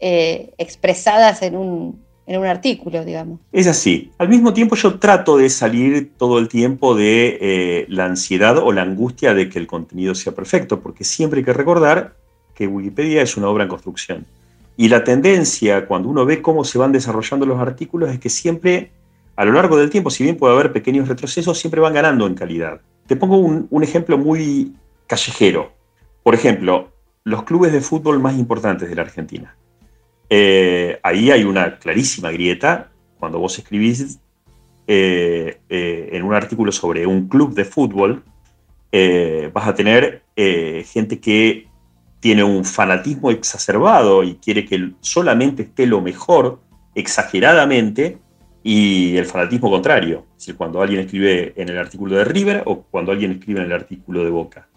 eh, 0.00 0.52
expresadas 0.58 1.42
en 1.42 1.56
un, 1.56 2.04
en 2.26 2.40
un 2.40 2.46
artículo, 2.46 3.04
digamos. 3.04 3.40
Es 3.52 3.66
así. 3.66 4.10
Al 4.18 4.28
mismo 4.28 4.54
tiempo 4.54 4.76
yo 4.76 4.98
trato 4.98 5.36
de 5.36 5.50
salir 5.50 6.12
todo 6.16 6.38
el 6.38 6.48
tiempo 6.48 6.94
de 6.94 7.38
eh, 7.40 7.86
la 7.88 8.06
ansiedad 8.06 8.58
o 8.58 8.72
la 8.72 8.82
angustia 8.82 9.34
de 9.34 9.48
que 9.48 9.58
el 9.58 9.66
contenido 9.66 10.14
sea 10.14 10.34
perfecto, 10.34 10.80
porque 10.80 11.04
siempre 11.04 11.40
hay 11.40 11.44
que 11.44 11.52
recordar 11.52 12.16
que 12.54 12.66
Wikipedia 12.66 13.22
es 13.22 13.36
una 13.36 13.48
obra 13.48 13.64
en 13.64 13.68
construcción. 13.68 14.26
Y 14.76 14.88
la 14.88 15.04
tendencia, 15.04 15.86
cuando 15.86 16.08
uno 16.08 16.24
ve 16.24 16.42
cómo 16.42 16.64
se 16.64 16.78
van 16.78 16.92
desarrollando 16.92 17.46
los 17.46 17.60
artículos, 17.60 18.10
es 18.10 18.18
que 18.18 18.28
siempre, 18.28 18.90
a 19.36 19.44
lo 19.44 19.52
largo 19.52 19.76
del 19.76 19.90
tiempo, 19.90 20.10
si 20.10 20.24
bien 20.24 20.36
puede 20.36 20.54
haber 20.54 20.72
pequeños 20.72 21.08
retrocesos, 21.08 21.58
siempre 21.58 21.80
van 21.80 21.94
ganando 21.94 22.26
en 22.26 22.34
calidad. 22.34 22.80
Te 23.06 23.16
pongo 23.16 23.36
un, 23.36 23.68
un 23.70 23.82
ejemplo 23.84 24.18
muy 24.18 24.72
callejero. 25.06 25.72
Por 26.22 26.34
ejemplo, 26.34 26.92
los 27.24 27.44
clubes 27.44 27.72
de 27.72 27.80
fútbol 27.80 28.20
más 28.20 28.36
importantes 28.36 28.88
de 28.88 28.94
la 28.94 29.02
Argentina. 29.02 29.56
Eh, 30.30 30.98
ahí 31.02 31.30
hay 31.30 31.44
una 31.44 31.78
clarísima 31.78 32.30
grieta. 32.30 32.90
Cuando 33.18 33.38
vos 33.38 33.58
escribís 33.58 34.18
eh, 34.86 35.60
eh, 35.68 36.08
en 36.12 36.22
un 36.22 36.34
artículo 36.34 36.72
sobre 36.72 37.06
un 37.06 37.28
club 37.28 37.54
de 37.54 37.64
fútbol, 37.64 38.22
vas 39.52 39.66
a 39.66 39.74
tener 39.74 40.22
gente 40.36 41.18
que 41.18 41.66
tiene 42.20 42.44
un 42.44 42.64
fanatismo 42.64 43.32
exacerbado 43.32 44.22
y 44.22 44.36
quiere 44.36 44.64
que 44.64 44.92
solamente 45.00 45.64
esté 45.64 45.84
lo 45.84 46.00
mejor, 46.00 46.60
exageradamente, 46.94 48.18
y 48.62 49.16
el 49.16 49.26
fanatismo 49.26 49.68
contrario. 49.68 50.26
Es 50.32 50.38
decir, 50.38 50.56
cuando 50.56 50.80
alguien 50.80 51.00
escribe 51.00 51.52
en 51.56 51.68
el 51.68 51.78
artículo 51.78 52.16
de 52.16 52.24
River 52.24 52.62
o 52.66 52.82
cuando 52.82 53.10
alguien 53.10 53.32
escribe 53.32 53.60
en 53.60 53.66
el 53.66 53.72
artículo 53.72 54.24
de 54.24 54.30
Boca. 54.30 54.68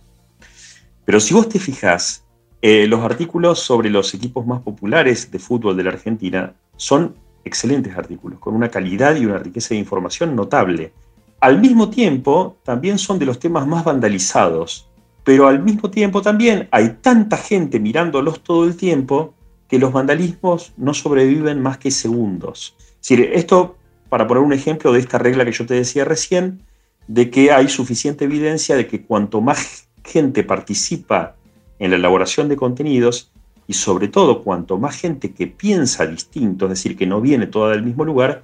Pero 1.07 1.21
si 1.21 1.33
vos 1.33 1.47
te 1.47 1.57
fijás, 1.57 2.25
eh, 2.61 2.85
los 2.85 2.99
artículos 2.99 3.59
sobre 3.59 3.89
los 3.89 4.13
equipos 4.13 4.45
más 4.45 4.61
populares 4.61 5.31
de 5.31 5.39
fútbol 5.39 5.77
de 5.77 5.83
la 5.83 5.91
Argentina 5.91 6.53
son 6.75 7.15
excelentes 7.45 7.95
artículos, 7.95 8.39
con 8.39 8.53
una 8.53 8.67
calidad 8.67 9.15
y 9.15 9.25
una 9.25 9.37
riqueza 9.37 9.69
de 9.69 9.79
información 9.79 10.35
notable. 10.35 10.91
Al 11.39 11.61
mismo 11.61 11.89
tiempo, 11.89 12.57
también 12.61 12.97
son 12.97 13.19
de 13.19 13.25
los 13.25 13.39
temas 13.39 13.65
más 13.65 13.85
vandalizados, 13.85 14.89
pero 15.23 15.47
al 15.47 15.63
mismo 15.63 15.89
tiempo 15.89 16.21
también 16.21 16.67
hay 16.71 16.97
tanta 17.01 17.37
gente 17.37 17.79
mirándolos 17.79 18.43
todo 18.43 18.65
el 18.65 18.75
tiempo 18.75 19.33
que 19.69 19.79
los 19.79 19.93
vandalismos 19.93 20.73
no 20.75 20.93
sobreviven 20.93 21.61
más 21.61 21.77
que 21.77 21.89
segundos. 21.89 22.75
Es 22.79 23.07
decir, 23.07 23.31
esto 23.33 23.77
para 24.09 24.27
poner 24.27 24.43
un 24.43 24.51
ejemplo 24.51 24.91
de 24.91 24.99
esta 24.99 25.17
regla 25.17 25.45
que 25.45 25.53
yo 25.53 25.65
te 25.65 25.75
decía 25.75 26.03
recién, 26.03 26.63
de 27.07 27.29
que 27.29 27.53
hay 27.53 27.69
suficiente 27.69 28.25
evidencia 28.25 28.75
de 28.75 28.87
que 28.87 29.05
cuanto 29.05 29.39
más 29.39 29.86
gente 30.07 30.43
participa 30.43 31.35
en 31.79 31.91
la 31.91 31.97
elaboración 31.97 32.49
de 32.49 32.55
contenidos 32.55 33.31
y 33.67 33.73
sobre 33.73 34.07
todo 34.07 34.43
cuanto 34.43 34.77
más 34.77 34.95
gente 34.95 35.33
que 35.33 35.47
piensa 35.47 36.05
distinto, 36.05 36.65
es 36.65 36.69
decir, 36.71 36.97
que 36.97 37.05
no 37.05 37.19
viene 37.21 37.47
toda 37.47 37.71
del 37.71 37.83
mismo 37.83 38.05
lugar, 38.05 38.43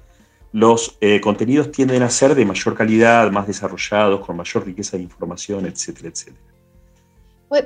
los 0.52 0.98
eh, 1.02 1.20
contenidos 1.22 1.72
tienden 1.72 2.04
a 2.04 2.10
ser 2.10 2.36
de 2.36 2.46
mayor 2.46 2.76
calidad, 2.76 3.32
más 3.32 3.48
desarrollados, 3.48 4.24
con 4.24 4.38
mayor 4.38 4.66
riqueza 4.66 4.98
de 4.98 5.04
información, 5.04 5.66
etcétera, 5.66 6.10
etcétera. 6.10 6.38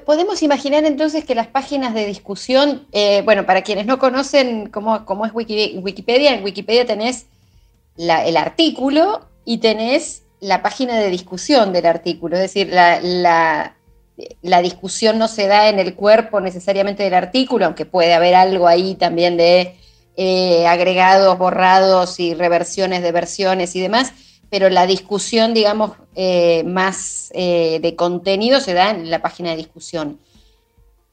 Podemos 0.06 0.44
imaginar 0.44 0.84
entonces 0.84 1.24
que 1.24 1.34
las 1.34 1.48
páginas 1.48 1.94
de 1.94 2.06
discusión, 2.06 2.86
eh, 2.92 3.22
bueno, 3.24 3.46
para 3.46 3.62
quienes 3.62 3.86
no 3.86 4.00
conocen 4.00 4.70
cómo, 4.70 5.25
es 5.25 5.34
Wikipedia, 5.34 6.36
en 6.36 6.44
Wikipedia 6.44 6.86
tenés 6.86 7.27
el 7.98 8.38
artículo 8.38 9.27
y 9.46 9.60
tenés 9.60 10.24
la 10.42 10.62
página 10.62 11.00
de 11.00 11.10
discusión 11.10 11.72
del 11.72 11.86
artículo, 11.86 12.36
es 12.36 12.42
decir, 12.42 12.68
la 12.70 13.77
discusión 14.62 15.18
no 15.18 15.28
se 15.28 15.48
da 15.48 15.70
en 15.70 15.80
el 15.80 15.94
cuerpo 15.94 16.40
necesariamente 16.42 17.04
del 17.04 17.14
artículo, 17.14 17.66
aunque 17.66 17.86
puede 17.86 18.14
haber 18.14 18.36
algo 18.36 18.68
ahí 18.68 18.96
también 18.96 19.38
de 19.38 19.76
eh, 20.16 20.66
agregados, 20.66 21.38
borrados 21.38 22.20
y 22.20 22.34
reversiones 22.34 23.04
de 23.04 23.12
versiones 23.12 23.76
y 23.76 23.82
demás, 23.82 24.14
pero 24.50 24.70
la 24.70 24.88
discusión, 24.88 25.54
digamos, 25.54 25.92
eh, 26.16 26.64
más 26.66 27.30
eh, 27.36 27.80
de 27.82 27.96
contenido 27.96 28.60
se 28.60 28.74
da 28.74 28.90
en 28.90 29.12
la 29.12 29.22
página 29.22 29.52
de 29.52 29.58
discusión. 29.58 30.20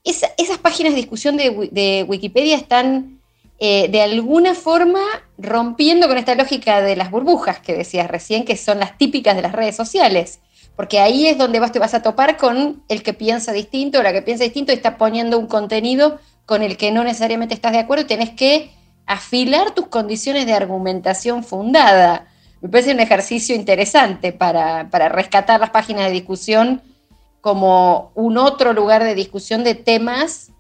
esas 0.04 0.58
páginas 0.62 0.94
de 0.94 1.00
discusión 1.00 1.37
de, 1.37 2.04
Wikipedia 2.08 2.56
están 2.56 3.20
de 3.61 4.02
alguna 4.02 4.54
forma 4.54 5.00
rompiendo 5.38 6.06
con 6.06 6.18
esta 6.18 6.34
lógica 6.34 6.82
de 6.82 6.96
las 6.96 7.11
burbujas 7.11 7.61
que 7.61 7.75
decías 7.75 8.11
recién, 8.11 8.44
que 8.44 8.58
son 8.58 8.78
las 8.78 8.99
típicas 8.99 9.37
de 9.37 9.42
las 9.42 9.52
redes 9.52 9.75
sociales 9.75 10.40
porque 10.76 10.98
ahí 10.98 11.26
es 11.26 11.38
donde 11.38 11.60
vas, 11.60 11.72
te 11.72 11.78
vas 11.78 11.94
a 11.94 12.02
topar 12.02 12.36
con 12.36 12.82
el 12.88 13.02
que 13.02 13.12
piensa 13.12 13.52
distinto 13.52 14.02
la 14.02 14.12
que 14.12 14.22
piensa 14.22 14.44
distinto 14.44 14.72
y 14.72 14.76
está 14.76 14.98
poniendo 14.98 15.38
un 15.38 15.46
contenido 15.46 16.18
con 16.46 16.62
el 16.62 16.76
que 16.76 16.90
no 16.90 17.04
necesariamente 17.04 17.54
estás 17.54 17.72
de 17.72 17.78
acuerdo 17.78 18.04
y 18.04 18.08
tenés 18.08 18.30
que 18.30 18.70
afilar 19.06 19.72
tus 19.74 19.86
condiciones 19.88 20.46
de 20.46 20.54
argumentación 20.54 21.44
fundada. 21.44 22.28
Me 22.60 22.68
parece 22.68 22.92
un 22.92 23.00
ejercicio 23.00 23.54
interesante 23.54 24.32
para, 24.32 24.88
rescatar 25.10 25.60
las 25.60 25.70
páginas 25.70 26.06
de 26.06 26.12
discusión 26.12 26.82
como 27.40 28.10
un 28.14 28.38
otro 28.38 28.72
lugar 28.72 29.04
de 29.04 29.14
discusión 29.14 29.64
de 29.64 29.74
temas 29.74 30.50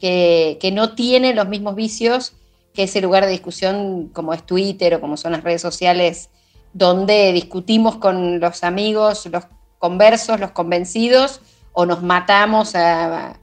que, 0.00 0.58
que 0.60 0.72
no 0.72 0.94
tienen 0.94 1.36
los 1.36 1.48
mismos 1.48 1.74
vicios 1.74 2.34
que 2.72 2.84
ese 2.84 3.02
lugar 3.02 3.26
de 3.26 3.32
discusión 3.32 4.08
como 4.08 4.32
es 4.32 4.44
Twitter 4.44 4.94
o 4.94 5.00
como 5.00 5.18
son 5.18 5.32
las 5.32 5.44
redes 5.44 5.60
sociales 5.60 6.30
donde 6.72 7.32
discutimos 7.32 7.96
con 7.96 8.40
los 8.40 8.64
amigos, 8.64 9.26
los 9.26 9.44
conversos, 9.78 10.40
los 10.40 10.52
convencidos, 10.52 11.40
o 11.72 11.86
nos 11.86 12.02
matamos 12.02 12.74
a, 12.74 13.38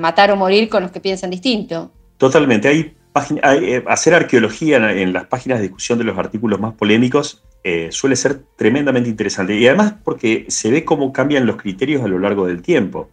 matar 0.00 0.30
o 0.30 0.36
morir 0.36 0.68
con 0.68 0.82
los 0.82 0.90
que 0.90 1.00
piensan 1.00 1.30
distinto. 1.30 1.92
Totalmente. 2.16 2.68
Hay, 2.68 2.96
eh, 3.44 3.84
hacer 3.88 4.14
arqueología 4.14 4.76
en, 4.92 5.12
las 5.12 5.26
páginas 5.26 5.58
de 5.58 5.64
discusión 5.64 5.98
de 5.98 6.04
los 6.04 6.16
artículos 6.16 6.58
más 6.58 6.72
polémicos 6.72 7.44
eh, 7.62 7.88
suele 7.90 8.16
ser 8.16 8.42
tremendamente 8.56 9.10
interesante. 9.10 9.54
Y 9.54 9.66
además 9.66 9.94
porque 10.02 10.46
se 10.48 10.70
ve 10.70 10.84
cómo 10.84 11.12
cambian 11.12 11.44
los 11.44 11.56
criterios 11.56 12.02
a 12.02 12.08
lo 12.08 12.18
largo 12.18 12.46
del 12.46 12.62
tiempo. 12.62 13.10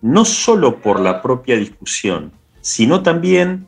No 0.00 0.24
solo 0.24 0.80
por 0.80 1.00
la 1.00 1.20
propia 1.20 1.56
discusión, 1.56 2.32
sino 2.60 3.02
también 3.02 3.66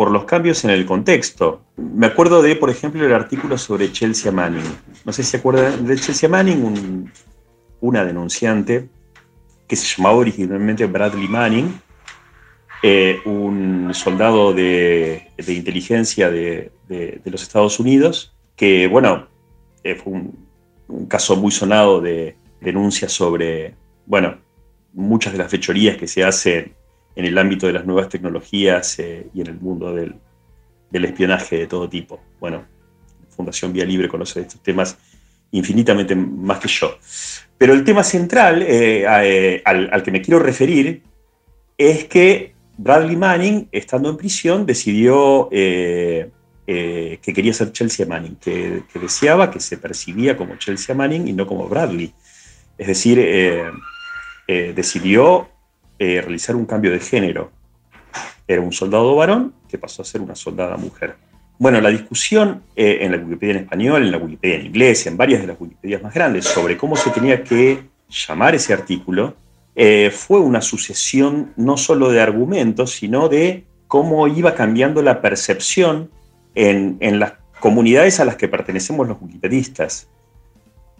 por 0.00 0.10
los 0.10 0.24
cambios 0.24 0.64
en 0.64 0.70
el 0.70 0.86
contexto. 0.86 1.60
Me 1.76 2.06
acuerdo 2.06 2.40
de, 2.40 2.56
por 2.56 2.70
ejemplo, 2.70 3.04
el 3.04 3.12
artículo 3.12 3.58
sobre 3.58 3.92
Chelsea 3.92 4.32
Manning. 4.32 4.64
No 5.04 5.12
sé 5.12 5.22
si 5.22 5.32
se 5.32 5.36
acuerdan 5.36 5.86
de 5.86 5.94
Chelsea 5.96 6.26
Manning, 6.26 7.12
una 7.82 8.02
denunciante 8.02 8.88
que 9.68 9.76
se 9.76 9.94
llamaba 9.94 10.16
originalmente 10.16 10.86
Bradley 10.86 11.28
Manning, 11.28 11.78
eh, 12.82 13.20
un 13.26 13.90
soldado 13.92 14.54
de, 14.54 15.32
inteligencia 15.46 16.30
de, 16.30 16.72
los 17.26 17.42
Estados 17.42 17.78
Unidos, 17.78 18.34
que, 18.56 18.86
bueno, 18.86 19.28
eh, 19.84 19.96
fue 19.96 20.14
un, 20.14 20.48
un, 20.88 21.04
caso 21.08 21.36
muy 21.36 21.50
sonado 21.50 22.00
de 22.00 22.36
denuncias 22.62 23.12
sobre, 23.12 23.74
bueno, 24.06 24.38
muchas 24.94 25.34
de 25.34 25.40
las 25.40 25.50
fechorías 25.50 25.98
que 25.98 26.08
se 26.08 26.24
hacen 26.24 26.72
en 27.20 27.26
el 27.26 27.36
ámbito 27.36 27.66
de 27.66 27.74
las 27.74 27.84
nuevas 27.84 28.08
tecnologías 28.08 28.98
eh, 28.98 29.26
y 29.34 29.42
en 29.42 29.48
el 29.48 29.60
mundo 29.60 29.94
del, 29.94 30.14
espionaje 30.90 31.58
de 31.58 31.66
todo 31.66 31.88
tipo. 31.88 32.18
Bueno, 32.40 32.64
Fundación 33.28 33.74
Vía 33.74 33.84
Libre 33.84 34.08
conoce 34.08 34.40
estos 34.40 34.62
temas 34.62 34.96
infinitamente 35.50 36.16
más 36.16 36.58
que 36.60 36.68
yo. 36.68 36.96
Pero 37.58 37.74
el 37.74 37.84
tema 37.84 38.02
central 38.02 38.62
eh, 38.62 39.04
eh, 39.06 39.62
al, 39.64 40.02
que 40.02 40.10
me 40.10 40.22
quiero 40.22 40.40
referir 40.40 41.02
es 41.76 42.04
que 42.06 42.54
Bradley 42.78 43.16
Manning, 43.16 43.68
estando 43.70 44.08
en 44.08 44.16
prisión, 44.16 44.64
decidió 44.64 45.48
que 45.50 46.30
quería 47.20 47.52
ser 47.52 47.72
Chelsea 47.72 48.06
Manning, 48.06 48.36
que, 48.36 48.82
deseaba, 48.94 49.50
que 49.50 49.60
se 49.60 49.76
percibía 49.76 50.38
como 50.38 50.56
Chelsea 50.56 50.94
Manning 50.94 51.28
y 51.28 51.34
no 51.34 51.46
como 51.46 51.68
Bradley. 51.68 52.14
Es 52.78 52.86
decir, 52.86 53.18
decidió 54.46 55.50
eh, 56.00 56.22
realizar 56.22 56.56
un 56.56 56.64
cambio 56.64 56.90
de 56.90 56.98
género. 56.98 57.52
Era 58.48 58.62
un 58.62 58.72
soldado 58.72 59.14
varón 59.14 59.52
que 59.68 59.76
pasó 59.76 60.00
a 60.00 60.04
ser 60.06 60.22
una 60.22 60.34
soldada 60.34 60.78
mujer. 60.78 61.16
Bueno, 61.58 61.78
la 61.82 61.90
discusión 61.90 62.62
eh, 62.74 63.00
en 63.02 63.12
la 63.12 63.18
Wikipedia 63.18 63.56
en 63.56 63.62
español, 63.64 64.02
en 64.04 64.10
la 64.10 64.16
Wikipedia 64.16 64.56
en 64.56 64.66
inglés, 64.66 65.06
en 65.06 65.18
varias 65.18 65.42
de 65.42 65.48
las 65.48 65.60
Wikipedias 65.60 66.02
más 66.02 66.14
grandes, 66.14 66.46
sobre 66.46 66.78
cómo 66.78 66.96
se 66.96 67.10
tenía 67.10 67.44
que 67.44 67.82
llamar 68.08 68.54
ese 68.54 68.72
artículo, 68.72 69.36
eh, 69.76 70.10
fue 70.10 70.40
una 70.40 70.62
sucesión 70.62 71.52
no 71.56 71.76
solo 71.76 72.08
de 72.08 72.22
argumentos, 72.22 72.92
sino 72.92 73.28
de 73.28 73.66
cómo 73.86 74.26
iba 74.26 74.54
cambiando 74.54 75.02
la 75.02 75.20
percepción 75.20 76.10
en, 76.54 76.96
en 77.00 77.20
las 77.20 77.34
comunidades 77.60 78.20
a 78.20 78.24
las 78.24 78.36
que 78.36 78.48
pertenecemos 78.48 79.06
los 79.06 79.20
wikipedistas 79.20 80.08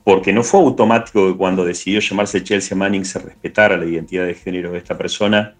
porque 0.05 0.33
no 0.33 0.43
fue 0.43 0.61
automático 0.61 1.29
que 1.29 1.37
cuando 1.37 1.65
decidió 1.65 2.01
llamarse 2.01 2.43
Chelsea 2.43 2.77
Manning 2.77 3.05
se 3.05 3.19
respetara 3.19 3.77
la 3.77 3.85
identidad 3.85 4.27
de 4.27 4.35
género 4.35 4.73
de 4.73 4.79
esta 4.79 4.97
persona 4.97 5.55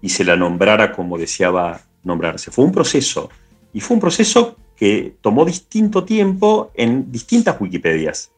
y 0.00 0.08
se 0.08 0.24
la 0.24 0.36
nombrara 0.36 0.92
como 0.92 1.18
deseaba 1.18 1.80
nombrarse. 2.04 2.50
Fue 2.50 2.64
un 2.64 2.72
proceso. 2.72 3.30
Y 3.72 3.80
fue 3.80 3.94
un 3.94 4.00
proceso 4.00 4.56
que 4.76 5.16
tomó 5.20 5.44
distinto 5.44 6.04
tiempo 6.04 6.70
en 6.74 7.10
distintas 7.10 7.60
Wikipedias. 7.60 8.32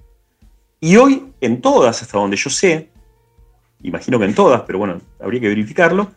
Y 0.80 0.96
hoy, 0.96 1.32
en 1.40 1.60
todas, 1.60 2.02
hasta 2.02 2.18
donde 2.18 2.36
yo 2.36 2.50
sé, 2.50 2.90
imagino 3.82 4.18
que 4.18 4.26
en 4.26 4.34
todas, 4.34 4.62
pero 4.62 4.78
bueno, 4.78 5.00
habría 5.20 5.40
que 5.40 5.48
verificarlo, 5.48 6.10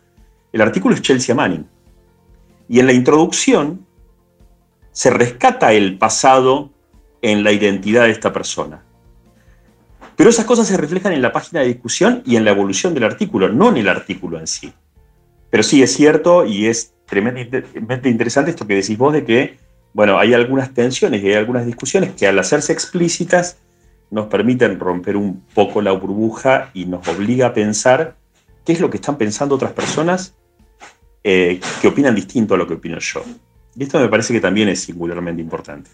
el 0.52 0.60
artículo 0.60 0.94
es 0.94 1.02
Chelsea 1.02 1.34
Manning. 1.34 1.66
Y 2.68 2.80
en 2.80 2.86
la 2.86 2.92
introducción 2.92 3.86
se 4.92 5.10
rescata 5.10 5.72
el 5.72 5.96
pasado 5.96 6.70
en 7.22 7.42
la 7.44 7.52
identidad 7.52 8.04
de 8.04 8.10
esta 8.10 8.32
persona. 8.32 8.84
Pero 10.18 10.30
esas 10.30 10.46
cosas 10.46 10.66
se 10.66 10.76
reflejan 10.76 11.12
en 11.12 11.22
la 11.22 11.32
página 11.32 11.60
de 11.60 11.68
discusión 11.68 12.24
y 12.26 12.34
en 12.34 12.44
la 12.44 12.50
evolución 12.50 12.92
del 12.92 13.04
artículo, 13.04 13.50
no 13.50 13.68
en 13.68 13.76
el 13.76 13.88
artículo 13.88 14.40
en 14.40 14.48
sí. 14.48 14.72
Pero 15.48 15.62
sí 15.62 15.80
es 15.80 15.92
cierto 15.94 16.44
y 16.44 16.66
es 16.66 16.92
tremendamente 17.06 18.08
interesante 18.08 18.50
esto 18.50 18.66
que 18.66 18.74
decís 18.74 18.98
vos 18.98 19.12
de 19.12 19.24
que, 19.24 19.58
bueno, 19.94 20.18
hay 20.18 20.34
algunas 20.34 20.74
tensiones 20.74 21.22
y 21.22 21.28
hay 21.28 21.34
algunas 21.34 21.66
discusiones 21.66 22.14
que 22.14 22.26
al 22.26 22.36
hacerse 22.36 22.72
explícitas 22.72 23.58
nos 24.10 24.26
permiten 24.26 24.80
romper 24.80 25.16
un 25.16 25.44
poco 25.54 25.80
la 25.82 25.92
burbuja 25.92 26.72
y 26.74 26.86
nos 26.86 27.06
obliga 27.06 27.46
a 27.46 27.54
pensar 27.54 28.16
qué 28.64 28.72
es 28.72 28.80
lo 28.80 28.90
que 28.90 28.96
están 28.96 29.18
pensando 29.18 29.54
otras 29.54 29.70
personas 29.70 30.34
eh, 31.22 31.60
que 31.80 31.86
opinan 31.86 32.16
distinto 32.16 32.54
a 32.54 32.58
lo 32.58 32.66
que 32.66 32.74
opino 32.74 32.98
yo. 32.98 33.22
Y 33.76 33.84
esto 33.84 34.00
me 34.00 34.08
parece 34.08 34.32
que 34.32 34.40
también 34.40 34.68
es 34.68 34.80
singularmente 34.80 35.40
importante. 35.40 35.90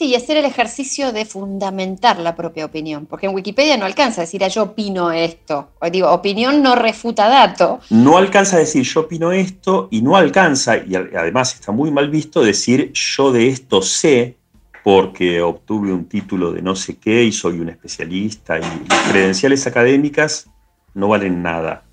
Sí, 0.00 0.06
y 0.06 0.14
hacer 0.14 0.38
el 0.38 0.46
ejercicio 0.46 1.12
de 1.12 1.26
fundamentar 1.26 2.18
la 2.20 2.34
propia 2.34 2.64
opinión, 2.64 3.04
porque 3.04 3.26
en 3.26 3.34
Wikipedia 3.34 3.76
no 3.76 3.84
alcanza 3.84 4.22
a 4.22 4.24
decir, 4.24 4.42
ah, 4.42 4.48
yo 4.48 4.62
opino 4.62 5.12
esto. 5.12 5.72
O 5.78 5.90
digo, 5.90 6.10
opinión 6.10 6.62
no 6.62 6.74
refuta 6.74 7.28
dato. 7.28 7.80
No 7.90 8.16
alcanza 8.16 8.56
a 8.56 8.60
decir, 8.60 8.82
yo 8.82 9.00
opino 9.00 9.30
esto, 9.30 9.88
y 9.90 10.00
no 10.00 10.16
alcanza, 10.16 10.78
y 10.78 10.94
además 10.94 11.52
está 11.52 11.70
muy 11.70 11.90
mal 11.90 12.08
visto 12.08 12.42
decir, 12.42 12.92
yo 12.94 13.30
de 13.30 13.48
esto 13.48 13.82
sé, 13.82 14.38
porque 14.82 15.42
obtuve 15.42 15.92
un 15.92 16.06
título 16.06 16.50
de 16.50 16.62
no 16.62 16.74
sé 16.76 16.96
qué 16.96 17.24
y 17.24 17.32
soy 17.32 17.60
un 17.60 17.68
especialista, 17.68 18.58
y 18.58 18.88
las 18.88 19.02
credenciales 19.10 19.66
académicas 19.66 20.48
no 20.94 21.08
valen 21.08 21.42
nada. 21.42 21.84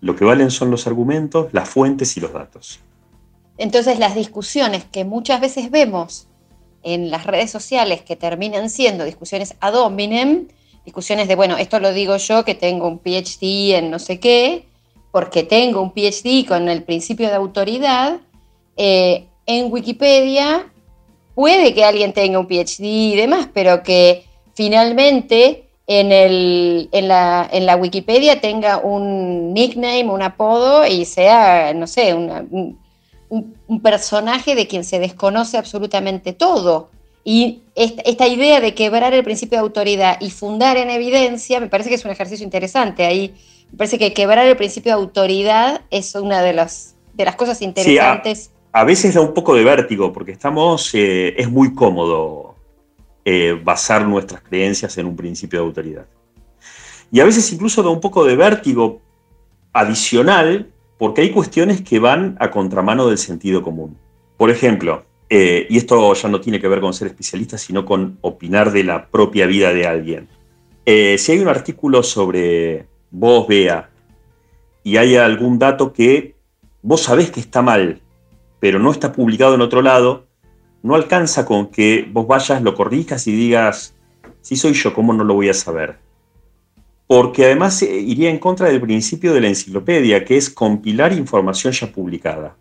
Lo 0.00 0.16
que 0.16 0.24
valen 0.24 0.50
son 0.50 0.70
los 0.70 0.86
argumentos, 0.86 1.52
las 1.52 1.68
fuentes 1.68 2.16
y 2.16 2.20
los 2.20 2.32
datos. 2.32 2.80
Entonces 3.58 3.98
las 3.98 4.14
discusiones 4.14 4.86
que 4.86 5.04
muchas 5.04 5.42
veces 5.42 5.70
vemos 5.70 6.26
en 6.82 7.10
las 7.10 7.26
redes 7.26 7.50
sociales 7.50 8.02
que 8.02 8.16
terminan 8.16 8.70
siendo 8.70 9.04
discusiones 9.04 9.54
ad 9.60 9.74
hominem, 9.74 10.48
discusiones 10.84 11.28
de, 11.28 11.36
bueno, 11.36 11.56
esto 11.56 11.78
lo 11.80 11.92
digo 11.92 12.16
yo 12.16 12.44
que 12.44 12.54
tengo 12.54 12.88
un 12.88 12.98
PhD 12.98 13.76
en 13.76 13.90
no 13.90 13.98
sé 13.98 14.18
qué, 14.18 14.66
porque 15.12 15.42
tengo 15.42 15.82
un 15.82 15.92
PhD 15.92 16.46
con 16.46 16.68
el 16.68 16.82
principio 16.82 17.28
de 17.28 17.34
autoridad, 17.34 18.20
eh, 18.76 19.26
en 19.46 19.72
Wikipedia 19.72 20.70
puede 21.34 21.74
que 21.74 21.84
alguien 21.84 22.12
tenga 22.12 22.38
un 22.38 22.46
PhD 22.46 22.84
y 22.84 23.16
demás, 23.16 23.48
pero 23.52 23.82
que 23.82 24.24
finalmente 24.54 25.70
en, 25.86 26.12
el, 26.12 26.88
en, 26.92 27.08
la, 27.08 27.48
en 27.50 27.66
la 27.66 27.76
Wikipedia 27.76 28.40
tenga 28.40 28.78
un 28.78 29.52
nickname, 29.52 30.04
un 30.04 30.22
apodo 30.22 30.86
y 30.86 31.04
sea, 31.04 31.74
no 31.74 31.86
sé, 31.86 32.14
una, 32.14 32.44
un, 32.50 32.78
personaje 33.82 34.54
de 34.54 34.66
quien 34.66 34.84
se 34.84 34.98
desconoce 34.98 35.56
absolutamente 35.56 36.32
todo. 36.32 36.90
Y 37.24 37.62
esta, 37.74 38.26
idea 38.26 38.60
de 38.60 38.74
quebrar 38.74 39.12
el 39.12 39.22
principio 39.22 39.58
de 39.58 39.62
autoridad 39.62 40.16
y 40.20 40.30
fundar 40.30 40.76
en 40.76 40.90
evidencia, 40.90 41.60
me 41.60 41.68
parece 41.68 41.90
que 41.90 41.96
es 41.96 42.04
un 42.04 42.10
ejercicio 42.10 42.44
interesante. 42.44 43.04
Ahí 43.04 43.34
me 43.70 43.78
parece 43.78 43.98
que 43.98 44.12
quebrar 44.12 44.46
el 44.46 44.56
principio 44.56 44.92
de 44.92 45.02
autoridad 45.02 45.82
es 45.90 46.14
una 46.14 46.42
de 46.42 46.54
las, 46.54 46.96
de 47.12 47.24
las 47.24 47.36
cosas 47.36 47.60
interesantes. 47.62 48.50
a, 48.72 48.84
veces 48.84 49.14
da 49.14 49.20
un 49.20 49.34
poco 49.34 49.54
de 49.54 49.64
vértigo, 49.64 50.12
porque 50.12 50.32
estamos, 50.32 50.90
eh, 50.94 51.34
es 51.36 51.50
muy 51.50 51.74
cómodo 51.74 52.54
eh, 53.24 53.60
basar 53.62 54.06
nuestras 54.06 54.40
creencias 54.40 54.96
en 54.96 55.06
un 55.06 55.14
principio 55.14 55.60
de 55.60 55.66
autoridad. 55.66 56.06
Y 57.12 57.20
a 57.20 57.24
veces 57.24 57.52
incluso 57.52 57.82
da 57.82 57.90
un 57.90 58.00
poco 58.00 58.24
de 58.24 58.34
vértigo 58.34 59.00
adicional 59.72 60.70
porque 61.00 61.22
hay 61.22 61.30
cuestiones 61.30 61.80
que 61.80 61.98
van 61.98 62.36
a 62.40 62.50
contramano 62.50 63.08
del 63.08 63.16
sentido 63.16 63.62
común. 63.62 63.96
Por 64.36 64.50
ejemplo, 64.50 65.02
eh, 65.30 65.66
y 65.70 65.78
esto 65.78 66.12
ya 66.12 66.28
no 66.28 66.42
tiene 66.42 66.60
que 66.60 66.68
ver 66.68 66.82
con 66.82 66.92
ser 66.92 67.08
especialista, 67.08 67.56
sino 67.56 67.86
con 67.86 68.18
opinar 68.20 68.70
de 68.70 68.84
la 68.84 69.06
propia 69.06 69.46
vida 69.46 69.72
de 69.72 69.86
alguien. 69.86 70.28
Eh, 70.84 71.16
si 71.16 71.32
hay 71.32 71.38
un 71.38 71.48
artículo 71.48 72.02
sobre 72.02 72.86
vos, 73.10 73.48
Bea, 73.48 73.88
y 74.84 74.98
hay 74.98 75.16
algún 75.16 75.58
dato 75.58 75.94
que 75.94 76.34
vos 76.82 77.00
sabés 77.00 77.30
que 77.30 77.40
está 77.40 77.62
mal, 77.62 78.02
pero 78.58 78.78
no 78.78 78.90
está 78.90 79.10
publicado 79.10 79.54
en 79.54 79.62
otro 79.62 79.80
lado, 79.80 80.26
no 80.82 80.96
alcanza 80.96 81.46
con 81.46 81.68
que 81.68 82.06
vos 82.12 82.26
vayas, 82.26 82.60
lo 82.60 82.74
corrijas 82.74 83.26
y 83.26 83.32
digas, 83.32 83.96
si 84.42 84.54
soy 84.54 84.74
yo, 84.74 84.92
¿cómo 84.92 85.14
no 85.14 85.24
lo 85.24 85.32
voy 85.32 85.48
a 85.48 85.54
saber? 85.54 85.96
Porque 87.10 87.44
además 87.44 87.82
eh, 87.82 87.92
iría 87.92 88.30
en 88.30 88.38
contra 88.38 88.68
del 88.68 88.80
principio 88.80 89.34
de 89.34 89.40
la 89.40 89.48
enciclopedia, 89.48 90.24
que 90.24 90.36
es 90.36 90.48
compilar 90.48 91.12
información 91.12 91.72
ya 91.72 91.90
publicada. 91.90 92.54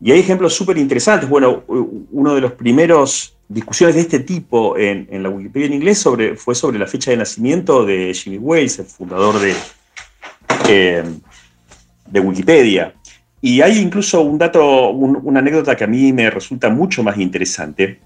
Y 0.00 0.10
hay 0.10 0.20
ejemplos 0.20 0.54
súper 0.54 0.78
interesantes. 0.78 1.28
Bueno, 1.28 1.64
uno 1.66 2.34
de 2.34 2.40
los 2.40 2.52
primeros 2.52 3.36
discusiones 3.46 3.96
de 3.96 4.00
este 4.00 4.20
tipo 4.20 4.78
en, 4.78 5.22
la 5.22 5.28
Wikipedia 5.28 5.66
en 5.66 5.74
inglés 5.74 6.02
fue 6.36 6.54
sobre 6.54 6.78
la 6.78 6.86
fecha 6.86 7.10
de 7.10 7.18
nacimiento 7.18 7.84
de 7.84 8.14
Jimmy 8.14 8.38
Wales, 8.38 8.78
el 8.78 8.86
fundador 8.86 9.34
de, 9.38 11.04
de 12.06 12.20
Wikipedia. 12.20 12.94
Y 13.42 13.60
hay 13.60 13.80
incluso 13.80 14.22
un 14.22 14.38
dato, 14.38 14.92
una 14.92 15.40
anécdota 15.40 15.76
que 15.76 15.84
a 15.84 15.88
mí 15.88 16.10
me 16.10 16.30
resulta 16.30 16.70
mucho 16.70 17.02
más 17.02 17.18
interesante, 17.18 18.00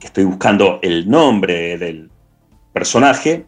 que 0.00 0.06
estoy 0.06 0.24
buscando 0.24 0.78
el 0.80 1.06
nombre 1.06 1.76
del 1.76 2.10
personaje, 2.72 3.44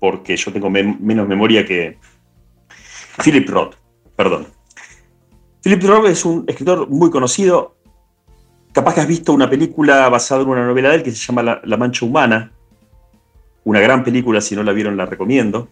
porque 0.00 0.36
yo 0.36 0.52
tengo 0.52 0.70
menos 0.70 1.28
memoria 1.28 1.64
que 1.64 1.98
Philip 3.22 3.48
Roth, 3.48 3.74
perdón. 4.16 4.46
Philip 5.62 5.82
Roth 5.84 6.06
es 6.06 6.24
un 6.24 6.44
escritor 6.48 6.88
muy 6.88 7.10
conocido. 7.10 7.76
Capaz 8.72 8.94
que 8.94 9.00
has 9.02 9.06
visto 9.06 9.32
una 9.32 9.50
película 9.50 10.08
basada 10.08 10.42
en 10.42 10.48
una 10.48 10.66
novela 10.66 10.88
de 10.88 10.96
él 10.96 11.02
que 11.02 11.10
se 11.10 11.26
llama 11.26 11.60
La, 11.62 11.76
Mancha 11.76 12.06
Humana. 12.06 12.52
Una 13.64 13.80
gran 13.80 14.02
película, 14.02 14.40
si 14.40 14.56
no 14.56 14.62
la 14.62 14.72
vieron 14.72 14.96
la 14.96 15.04
recomiendo. 15.04 15.68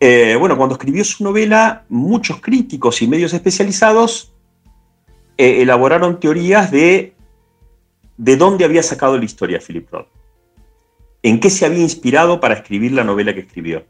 Eh, 0.00 0.36
bueno, 0.38 0.56
cuando 0.56 0.76
escribió 0.76 1.04
su 1.04 1.22
novela, 1.22 1.84
muchos 1.88 2.40
críticos 2.40 3.02
y 3.02 3.08
medios 3.08 3.34
especializados 3.34 4.32
eh, 5.36 5.60
elaboraron 5.60 6.18
teorías 6.18 6.70
de 6.70 7.14
de 8.16 8.36
dónde 8.36 8.64
había 8.64 8.82
sacado 8.82 9.16
la 9.16 9.24
historia 9.24 9.60
Philip 9.64 9.88
Roth 9.92 10.17
en 11.22 11.40
qué 11.40 11.50
se 11.50 11.66
había 11.66 11.80
inspirado 11.80 12.40
para 12.40 12.54
escribir 12.54 12.92
la 12.92 13.04
novela 13.04 13.34
que 13.34 13.40
escribió. 13.40 13.84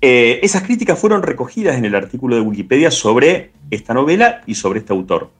Eh, 0.00 0.40
esas 0.42 0.62
críticas 0.62 0.98
fueron 0.98 1.22
recogidas 1.22 1.76
en 1.76 1.84
el 1.84 1.94
artículo 1.94 2.36
de 2.36 2.42
Wikipedia 2.42 2.90
sobre 2.90 3.52
esta 3.70 3.94
novela 3.94 4.42
y 4.46 4.54
sobre 4.54 4.80
este 4.80 4.92
autor. 4.92 5.30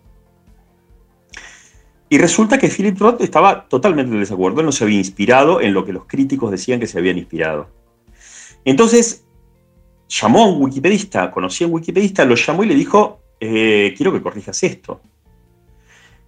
Y 2.09 2.19
resulta 2.19 2.59
que 2.59 2.69
Philip 2.69 2.99
Roth 2.99 3.21
estaba 3.21 3.67
totalmente 3.69 4.13
en 4.13 4.21
desacuerdo, 4.21 4.61
él 4.61 4.67
no 4.67 4.73
se 4.73 4.85
había 4.85 4.99
inspirado 4.99 5.61
en 5.61 5.75
lo 5.75 5.85
que 5.85 5.93
los 5.93 6.07
críticos 6.07 6.51
decían 6.51 6.81
que 6.81 6.87
se 6.87 6.99
habían 6.99 7.19
inspirado. 7.19 7.69
Entonces, 8.65 9.25
llamó 10.09 10.45
a 10.45 10.47
un 10.47 10.63
wikipedista, 10.63 11.31
conocía 11.31 11.67
a 11.67 11.69
un 11.69 11.75
wikipedista, 11.75 12.25
lo 12.25 12.35
llamó 12.35 12.65
y 12.65 12.69
le 12.69 12.75
dijo, 12.75 13.21
eh, 13.41 13.95
quiero 13.97 14.13
que 14.13 14.23
corrijas 14.23 14.63
esto. 14.63 15.01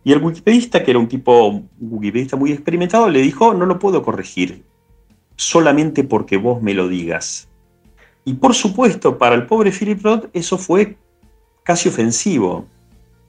Y 0.07 0.13
el 0.13 0.23
wikipedista, 0.23 0.85
que 0.85 0.93
era 0.93 1.01
un 1.01 1.09
tipo, 1.09 1.65
muy 1.81 2.53
experimentado, 2.53 3.11
le 3.11 3.21
dijo, 3.21 3.55
no 3.55 3.67
lo 3.67 3.81
puedo 3.81 4.05
corregir, 4.05 4.63
solamente 5.35 6.05
porque 6.05 6.37
vos 6.37 6.63
me 6.63 6.75
lo 6.75 6.87
digas. 6.87 7.49
Y 8.25 8.35
por 8.35 8.55
supuesto, 8.55 9.19
para 9.19 9.35
el 9.35 9.47
pobre 9.47 9.73
Philip 9.73 10.01
Roth 10.05 10.27
eso 10.33 10.59
fue 10.59 10.97
casi 11.65 11.89
ofensivo. 11.89 12.69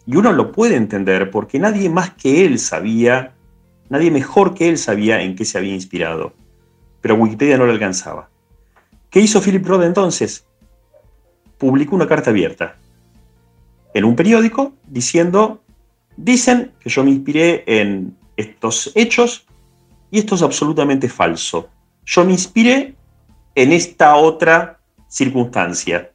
Y 0.05 0.17
uno 0.17 0.31
lo 0.31 0.51
puede 0.51 0.75
entender 0.75 1.31
porque 1.31 1.57
nadie 1.57 1.89
más 1.89 2.11
que 2.11 2.45
él 2.45 2.59
sabía, 2.59 3.33
nadie 3.89 4.11
mejor 4.11 4.53
que 4.53 4.69
él 4.69 4.77
sabía 4.77 5.23
en 5.23 5.35
qué 5.35 5.45
se 5.45 5.57
había 5.57 5.73
inspirado. 5.73 6.33
Pero 7.01 7.15
Wikipedia 7.15 7.57
no 7.57 7.65
lo 7.65 7.71
alcanzaba. 7.71 8.29
¿Qué 9.09 9.19
hizo 9.19 9.41
Philip 9.41 9.65
Roth 9.65 9.81
entonces? 9.81 10.45
Publicó 11.57 11.95
una 11.95 12.07
carta 12.07 12.29
abierta 12.29 12.75
en 13.95 14.05
un 14.05 14.15
periódico 14.15 14.73
diciendo 14.85 15.63
Dicen 16.17 16.73
que 16.79 16.89
yo 16.89 17.03
me 17.03 17.11
inspiré 17.11 17.63
en 17.67 18.17
estos 18.35 18.91
hechos 18.95 19.47
y 20.11 20.19
esto 20.19 20.35
es 20.35 20.41
absolutamente 20.41 21.07
falso. 21.07 21.69
Yo 22.05 22.25
me 22.25 22.31
inspiré 22.31 22.95
en 23.55 23.71
esta 23.71 24.15
otra 24.15 24.79
circunstancia. 25.07 26.11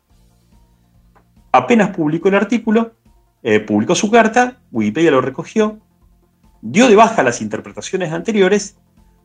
Apenas 1.53 1.95
publicó 1.95 2.29
el 2.29 2.35
artículo, 2.35 2.93
eh, 3.43 3.61
publicó 3.61 3.95
su 3.95 4.11
carta, 4.11 4.59
Wikipedia 4.71 5.11
lo 5.11 5.21
recogió, 5.21 5.79
dio 6.61 6.89
de 6.89 6.97
baja 6.97 7.23
las 7.23 7.41
interpretaciones 7.41 8.13
anteriores 8.13 8.77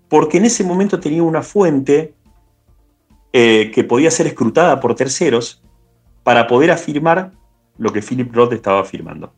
porque 0.10 0.38
en 0.38 0.46
ese 0.46 0.64
momento 0.64 1.00
tenía 1.00 1.24
una 1.24 1.42
fuente 1.42 2.14
eh, 3.34 3.72
que 3.74 3.84
podía 3.84 4.12
ser 4.12 4.28
escrutada 4.28 4.80
por 4.80 4.96
terceros 4.96 5.62
para 6.24 6.48
poder 6.48 6.72
afirmar 6.72 7.32
lo 7.78 7.92
que 7.94 8.02
Philip 8.02 8.34
Roth 8.34 8.54
estaba 8.54 8.82
afirmando. 8.82 9.34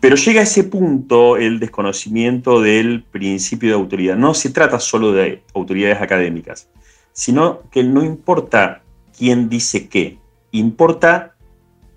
Pero 0.00 0.16
llega 0.16 0.40
a 0.40 0.44
ese 0.44 0.64
punto 0.64 1.36
el 1.36 1.60
desconocimiento 1.60 2.62
del 2.62 3.04
principio 3.04 3.68
de 3.68 3.74
autoridad. 3.74 4.16
No 4.16 4.32
se 4.32 4.50
trata 4.50 4.80
solo 4.80 5.12
de 5.12 5.42
autoridades 5.54 6.00
académicas, 6.00 6.70
sino 7.12 7.62
que 7.70 7.84
no 7.84 8.02
importa 8.02 8.82
quién 9.16 9.50
dice 9.50 9.88
qué, 9.88 10.18
importa 10.52 11.34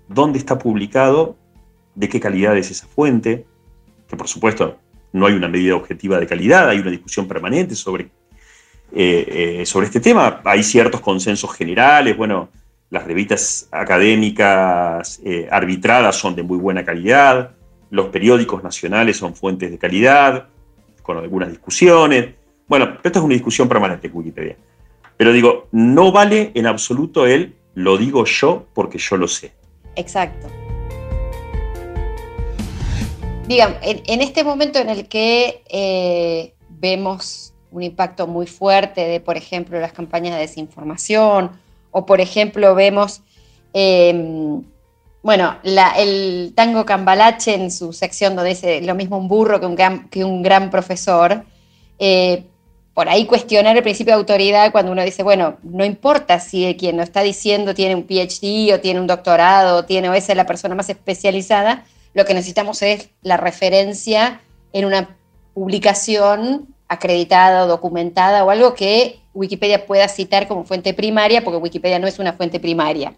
dónde 0.08 0.38
está 0.38 0.58
publicado, 0.58 1.36
de 1.94 2.08
qué 2.10 2.20
calidad 2.20 2.56
es 2.58 2.70
esa 2.70 2.86
fuente, 2.86 3.46
que 4.06 4.16
por 4.16 4.28
supuesto 4.28 4.78
no 5.12 5.26
hay 5.26 5.34
una 5.34 5.48
medida 5.48 5.76
objetiva 5.76 6.18
de 6.18 6.26
calidad, 6.26 6.68
hay 6.68 6.80
una 6.80 6.90
discusión 6.90 7.26
permanente 7.26 7.74
sobre, 7.74 8.10
eh, 8.92 9.60
eh, 9.62 9.66
sobre 9.66 9.86
este 9.86 10.00
tema, 10.00 10.42
hay 10.44 10.62
ciertos 10.62 11.00
consensos 11.00 11.54
generales, 11.54 12.16
bueno, 12.16 12.50
las 12.90 13.04
revistas 13.04 13.68
académicas 13.72 15.20
eh, 15.24 15.48
arbitradas 15.50 16.16
son 16.16 16.34
de 16.34 16.42
muy 16.42 16.58
buena 16.58 16.84
calidad, 16.84 17.52
los 17.94 18.06
periódicos 18.08 18.64
nacionales 18.64 19.16
son 19.18 19.36
fuentes 19.36 19.70
de 19.70 19.78
calidad, 19.78 20.48
con 21.04 21.16
algunas 21.16 21.48
discusiones. 21.50 22.34
Bueno, 22.66 22.98
esto 23.04 23.20
es 23.20 23.24
una 23.24 23.34
discusión 23.34 23.68
permanente 23.68 24.08
en 24.08 24.16
Wikipedia. 24.16 24.56
Pero 25.16 25.32
digo, 25.32 25.68
no 25.70 26.10
vale 26.10 26.50
en 26.54 26.66
absoluto 26.66 27.24
el 27.24 27.54
lo 27.74 27.96
digo 27.96 28.24
yo 28.24 28.66
porque 28.74 28.98
yo 28.98 29.16
lo 29.16 29.28
sé. 29.28 29.52
Exacto. 29.94 30.48
Digamos, 33.46 33.76
en, 33.82 34.20
este 34.22 34.42
momento 34.42 34.80
en 34.80 34.88
el 34.88 35.06
que 35.06 35.62
eh, 35.68 36.54
vemos 36.68 37.54
un 37.70 37.84
impacto 37.84 38.26
muy 38.26 38.48
fuerte 38.48 39.02
de, 39.02 39.20
por 39.20 39.36
ejemplo, 39.36 39.78
las 39.78 39.92
campañas 39.92 40.34
de 40.34 40.40
desinformación, 40.40 41.52
o 41.92 42.06
por 42.06 42.20
ejemplo, 42.20 42.74
vemos, 42.74 43.22
em, 43.72 44.62
bueno, 45.24 45.56
el 45.64 46.52
tango 46.54 46.84
Cambalache 46.84 47.54
en 47.54 47.70
su 47.70 47.94
sección 47.94 48.36
donde 48.36 48.50
dice 48.50 48.82
lo 48.82 48.94
mismo 48.94 49.16
un 49.16 49.26
burro 49.26 49.58
que 49.58 49.64
un 49.64 49.74
gran, 49.74 50.06
que 50.10 50.22
un 50.22 50.42
gran 50.42 50.70
profesor, 50.70 51.46
eh, 51.98 52.44
por 52.92 53.08
ahí 53.08 53.24
cuestionar 53.24 53.74
el 53.74 53.82
principio 53.82 54.12
de 54.12 54.20
autoridad 54.20 54.70
cuando 54.70 54.92
uno 54.92 55.02
dice, 55.02 55.22
bueno, 55.22 55.56
no 55.62 55.82
importa 55.82 56.40
si 56.40 56.76
quien 56.78 56.98
lo 56.98 57.02
está 57.02 57.22
diciendo 57.22 57.72
tiene 57.72 57.94
un 57.94 58.02
PhD 58.02 58.74
o 58.74 58.80
tiene 58.80 59.00
un 59.00 59.06
doctorado 59.06 59.78
o, 59.78 59.84
tiene, 59.86 60.10
o 60.10 60.12
es 60.12 60.28
la 60.28 60.44
persona 60.44 60.74
más 60.74 60.90
especializada, 60.90 61.86
lo 62.12 62.26
que 62.26 62.34
necesitamos 62.34 62.82
es 62.82 63.08
la 63.22 63.38
referencia 63.38 64.42
en 64.74 64.84
una 64.84 65.16
publicación 65.54 66.68
acreditada 66.86 67.64
o 67.64 67.66
documentada 67.66 68.44
o 68.44 68.50
algo 68.50 68.74
que 68.74 69.20
Wikipedia 69.32 69.86
pueda 69.86 70.06
citar 70.06 70.48
como 70.48 70.64
fuente 70.64 70.92
primaria, 70.92 71.42
porque 71.42 71.56
Wikipedia 71.56 71.98
no 71.98 72.08
es 72.08 72.18
una 72.18 72.34
fuente 72.34 72.60
primaria. 72.60 73.14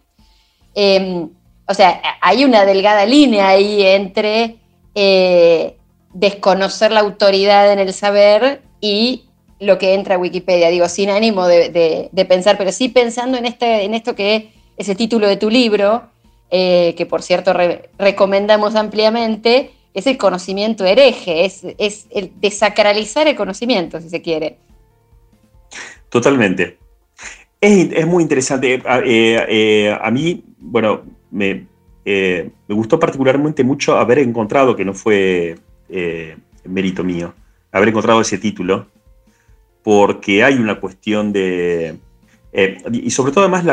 Em, 0.73 1.31
o 1.66 1.74
sea, 1.74 2.00
hay 2.20 2.44
una 2.44 2.64
delgada 2.64 3.07
línea 3.07 3.48
ahí 3.48 3.83
entre 3.83 4.57
eh, 4.94 5.76
desconocer 6.14 6.92
la 6.92 7.00
autoridad 7.00 7.72
en 7.72 7.79
el 7.79 7.92
saber 7.92 8.62
y 8.81 9.24
lo 9.59 9.79
que 9.79 9.94
entra 9.94 10.14
a 10.14 10.18
Wikipedia, 10.18 10.68
digo, 10.70 10.88
sin 10.88 11.11
ánimo 11.11 11.46
de, 11.46 12.11
pensar, 12.29 12.57
pero 12.59 12.72
sí 12.72 12.88
pensando 12.88 13.38
en, 13.38 13.46
este, 13.46 13.85
en 13.85 13.94
esto 13.94 14.14
que 14.14 14.52
es 14.76 14.88
el 14.88 14.96
título 14.96 15.26
de 15.26 15.37
tu 15.37 15.50
libro, 15.50 16.05
eh, 16.50 16.94
que 16.96 17.07
por 17.07 17.22
cierto 17.22 17.52
recomendamos 17.98 18.74
ampliamente, 18.74 19.72
es 19.94 20.07
el 20.07 20.18
conocimiento 20.18 20.85
hereje, 20.85 21.46
es, 21.46 21.62
es 21.79 22.07
el 22.11 22.33
desacralizar 22.38 23.26
el 23.26 23.35
conocimiento, 23.35 24.00
si 24.00 24.11
se 24.11 24.20
quiere. 24.20 24.59
Totalmente. 26.11 26.79
Es, 27.61 28.07
muy 28.07 28.22
interesante. 28.22 28.83
Eh, 29.05 29.98
a 29.98 30.11
mí, 30.11 30.44
bueno, 30.59 31.02
me, 31.37 31.66
me, 32.05 32.75
gustó 32.75 32.99
particularmente 32.99 33.62
mucho 33.64 33.96
haber 33.96 34.18
encontrado, 34.18 34.75
que 34.75 34.85
no 34.85 34.94
fue 34.94 35.57
mérito 36.64 37.05
mío, 37.05 37.35
haber 37.72 37.88
encontrado 37.88 38.20
ese 38.20 38.38
título, 38.38 38.87
porque 39.83 40.42
hay 40.42 40.57
una 40.57 40.81
cuestión 40.81 41.33
de... 41.33 41.96
Eh, 42.53 42.79
y 42.90 43.11
sobre 43.11 43.33
todo 43.33 43.44
además 43.44 43.64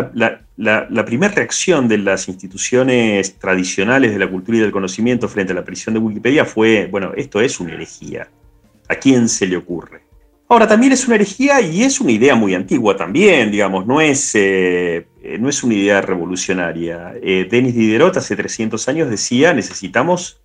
la, 0.56 1.06
primera 1.06 1.34
reacción 1.34 1.88
de 1.88 1.98
las 1.98 2.28
instituciones 2.28 3.40
tradicionales 3.40 4.12
de 4.12 4.20
la 4.20 4.30
cultura 4.30 4.58
y 4.58 4.62
del 4.62 4.72
conocimiento 4.72 5.30
frente 5.30 5.54
a 5.54 5.56
la 5.56 5.62
aparición 5.62 5.94
de 5.94 6.02
Wikipedia 6.02 6.44
fue, 6.44 6.88
bueno, 6.92 7.14
esto 7.16 7.40
es 7.40 7.60
una 7.60 7.74
herejía. 7.74 8.28
¿A 8.90 8.96
quién 8.96 9.30
se 9.30 9.48
le 9.48 9.56
ocurre? 9.56 10.02
Ahora, 10.50 10.68
también 10.68 10.92
es 10.92 11.08
una 11.08 11.16
herejía 11.16 11.62
y 11.62 11.82
es 11.82 12.02
una 12.02 12.12
idea 12.12 12.36
muy 12.36 12.54
antigua 12.54 12.98
también, 12.98 13.50
digamos, 13.50 13.88
no 13.88 14.02
es, 14.02 14.36
eh, 14.36 15.08
no 15.40 15.50
es 15.50 15.64
una 15.64 15.74
idea 15.74 16.02
revolucionaria. 16.02 17.14
Eh, 17.22 17.48
Denis 17.50 17.76
Diderot 17.76 18.16
hace 18.18 18.36
300 18.36 18.88
años 18.88 19.10
decía, 19.10 19.54
necesitamos, 19.54 20.42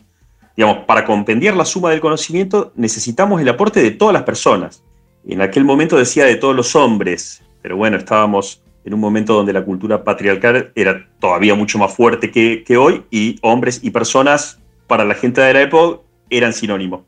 digamos, 0.56 0.84
para 0.86 1.04
compendiar 1.04 1.56
la 1.56 1.64
suma 1.64 1.90
del 1.90 2.00
conocimiento, 2.00 2.72
necesitamos 2.76 3.40
el 3.40 3.48
aporte 3.48 3.82
de 3.82 3.90
todas 3.90 4.12
las 4.12 4.22
personas 4.22 4.82
en 5.28 5.42
aquel 5.42 5.64
momento 5.64 5.96
decía 5.96 6.24
de 6.24 6.36
todos 6.36 6.56
los 6.56 6.74
hombres, 6.74 7.42
pero 7.62 7.76
bueno, 7.76 7.96
estábamos 7.96 8.62
en 8.84 8.94
un 8.94 9.00
momento 9.00 9.34
donde 9.34 9.52
la 9.52 9.64
cultura 9.64 10.02
patriarcal 10.02 10.72
era 10.74 11.06
todavía 11.20 11.54
mucho 11.54 11.78
más 11.78 11.94
fuerte 11.94 12.30
que, 12.30 12.76
hoy 12.78 13.04
y 13.10 13.38
hombres 13.42 13.80
y 13.82 13.90
personas 13.90 14.58
para 14.86 15.04
la 15.04 15.14
gente 15.14 15.42
de 15.42 15.52
la 15.52 15.62
época 15.62 16.02
eran 16.30 16.54
sinónimos. 16.54 17.02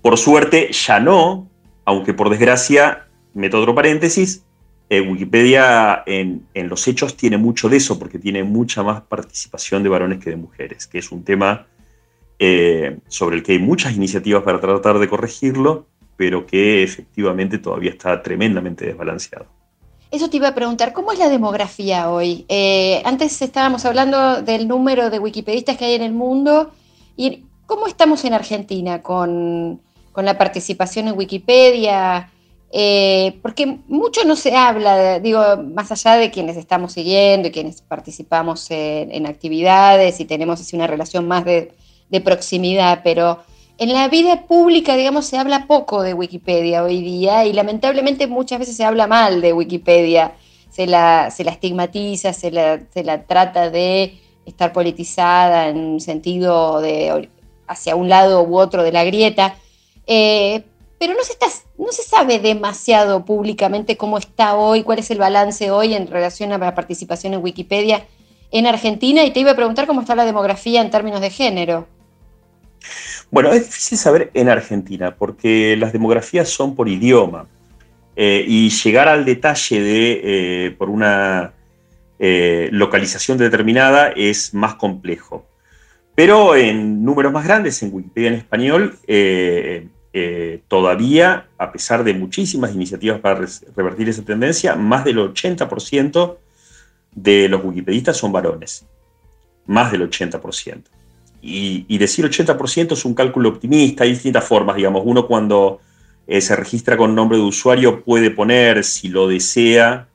Por, 0.00 0.16
suerte 0.16 0.72
ya 0.72 1.00
no, 1.00 1.48
aunque 1.84 2.14
por 2.14 2.30
desgracia, 2.30 3.06
meto 3.34 3.60
otro 3.60 3.74
paréntesis, 3.74 4.44
eh, 4.90 5.00
Wikipedia 5.00 6.02
en, 6.06 6.46
los 6.54 6.88
hechos 6.88 7.16
tiene 7.16 7.36
mucho 7.36 7.68
de 7.68 7.76
eso 7.76 7.98
porque 7.98 8.18
tiene 8.18 8.44
mucha 8.44 8.82
más 8.82 9.02
participación 9.02 9.82
de 9.82 9.88
varones 9.88 10.18
que 10.18 10.30
de 10.30 10.36
mujeres, 10.36 10.86
que 10.86 10.98
es 10.98 11.12
un 11.12 11.24
tema 11.24 11.66
eh, 12.38 12.98
sobre 13.08 13.36
el 13.36 13.42
que 13.42 13.52
hay 13.52 13.58
muchas 13.58 13.94
iniciativas 13.94 14.42
para 14.42 14.60
tratar 14.60 14.98
de 14.98 15.08
corregirlo 15.08 15.86
pero 16.18 16.44
que 16.44 16.82
efectivamente 16.82 17.58
todavía 17.58 17.92
está 17.92 18.20
tremendamente 18.20 18.84
desbalanceado. 18.84 19.46
Eso 20.10 20.28
te 20.28 20.38
iba 20.38 20.48
a 20.48 20.54
preguntar, 20.54 20.92
¿cómo 20.92 21.12
es 21.12 21.18
la 21.20 21.28
demografía 21.28 22.10
hoy? 22.10 22.44
Eh, 22.48 23.00
antes 23.04 23.40
estábamos 23.40 23.84
hablando 23.84 24.42
del 24.42 24.66
número 24.66 25.10
de 25.10 25.20
wikipedistas 25.20 25.76
que 25.76 25.84
hay 25.84 25.94
en 25.94 26.02
el 26.02 26.12
mundo 26.12 26.72
y 27.16 27.44
cómo 27.66 27.86
estamos 27.86 28.24
en 28.24 28.34
Argentina 28.34 29.00
con, 29.00 29.80
la 30.16 30.36
participación 30.36 31.06
en 31.06 31.16
Wikipedia, 31.16 32.32
eh, 32.70 33.38
porque 33.40 33.78
mucho 33.88 34.24
no 34.24 34.36
se 34.36 34.54
habla, 34.54 35.20
digo, 35.20 35.40
más 35.74 35.90
allá 35.90 36.16
de 36.16 36.30
quienes 36.30 36.56
estamos 36.56 36.92
siguiendo 36.92 37.48
y 37.48 37.50
quienes 37.50 37.80
participamos 37.80 38.66
en, 38.70 39.26
actividades 39.26 40.20
y 40.20 40.26
tenemos 40.26 40.60
así 40.60 40.76
una 40.76 40.86
relación 40.86 41.26
más 41.26 41.44
de, 41.44 41.72
proximidad, 42.24 43.00
pero 43.04 43.40
en 43.78 43.92
la 43.92 44.08
vida 44.08 44.46
pública, 44.46 44.96
digamos, 44.96 45.26
se 45.26 45.38
habla 45.38 45.66
poco 45.66 46.02
de 46.02 46.14
Wikipedia 46.14 46.82
hoy 46.82 47.00
día 47.02 47.44
y 47.44 47.52
lamentablemente 47.52 48.26
muchas 48.26 48.58
veces 48.58 48.76
se 48.76 48.84
habla 48.84 49.06
mal 49.06 49.40
de 49.40 49.52
Wikipedia. 49.52 50.34
Se 50.70 50.86
la, 50.86 51.30
se 51.30 51.44
la 51.44 51.52
estigmatiza, 51.52 52.32
se 52.32 52.50
la, 52.50 52.80
se 52.92 53.04
la 53.04 53.24
trata 53.24 53.70
de 53.70 54.20
estar 54.46 54.72
politizada 54.72 55.68
en 55.68 55.78
un 55.78 56.00
sentido 56.00 56.80
de 56.80 57.28
hacia 57.66 57.96
un 57.96 58.08
lado 58.08 58.42
u 58.42 58.58
otro 58.58 58.82
de 58.82 58.92
la 58.92 59.04
grieta. 59.04 59.56
Eh, 60.06 60.64
pero 60.98 61.14
no 61.14 61.92
se, 61.92 62.02
sabe 62.02 62.40
demasiado 62.40 63.24
públicamente 63.24 63.96
cómo 63.96 64.18
está 64.18 64.56
hoy, 64.56 64.82
cuál 64.82 64.98
es 64.98 65.10
el 65.10 65.18
balance 65.18 65.70
hoy 65.70 65.94
en 65.94 66.08
relación 66.08 66.52
a 66.52 66.58
la 66.58 66.74
participación 66.74 67.34
en 67.34 67.42
Wikipedia 67.42 68.04
en 68.50 68.66
Argentina. 68.66 69.24
Y 69.24 69.30
te 69.30 69.40
iba 69.40 69.52
a 69.52 69.56
preguntar 69.56 69.86
cómo 69.86 70.00
está 70.00 70.16
la 70.16 70.24
demografía 70.24 70.80
en 70.80 70.90
términos 70.90 71.20
de 71.20 71.30
género. 71.30 71.86
Bueno, 73.30 73.52
es 73.52 73.66
difícil 73.66 73.98
saber 73.98 74.30
en 74.34 74.48
Argentina 74.48 75.14
porque 75.14 75.76
las 75.76 75.92
demografías 75.92 76.48
son 76.48 76.74
por 76.74 76.88
idioma 76.88 77.46
eh, 78.16 78.44
y 78.46 78.70
llegar 78.70 79.06
al 79.08 79.24
detalle 79.24 79.80
de 79.80 80.20
eh, 80.24 80.70
por 80.72 80.90
una 80.90 81.52
eh, 82.18 82.68
localización 82.72 83.38
determinada 83.38 84.08
es 84.08 84.52
más 84.52 84.74
complejo. 84.74 85.46
Pero 86.16 86.56
en 86.56 87.04
números 87.04 87.32
más 87.32 87.44
grandes, 87.44 87.80
en 87.84 87.94
Wikipedia 87.94 88.28
en 88.30 88.34
español, 88.34 88.98
todavía, 90.66 91.46
a 91.58 91.70
pesar 91.70 92.02
de 92.02 92.12
muchísimas 92.12 92.74
iniciativas 92.74 93.20
para 93.20 93.46
revertir 93.76 94.08
esa 94.08 94.24
tendencia, 94.24 94.74
más 94.74 95.04
del 95.04 95.18
80% 95.18 96.36
de 97.14 97.48
los 97.48 97.64
wikipedistas 97.64 98.16
son 98.16 98.32
varones. 98.32 98.84
Más 99.66 99.92
del 99.92 100.10
80% 100.10 100.82
y, 101.40 101.98
decir 101.98 102.24
80% 102.24 102.92
es 102.92 103.04
un 103.04 103.14
cálculo 103.14 103.48
optimista, 103.48 104.04
hay 104.04 104.10
distintas 104.10 104.44
formas, 104.44 104.76
digamos, 104.76 105.02
uno 105.04 105.26
cuando 105.26 105.80
eh, 106.26 106.40
se 106.40 106.56
registra 106.56 106.96
con 106.96 107.14
nombre 107.14 107.38
de 107.38 107.44
usuario 107.44 108.02
puede 108.02 108.30
poner, 108.30 108.84
si 108.84 109.08
lo 109.08 109.28
desea, 109.28 110.08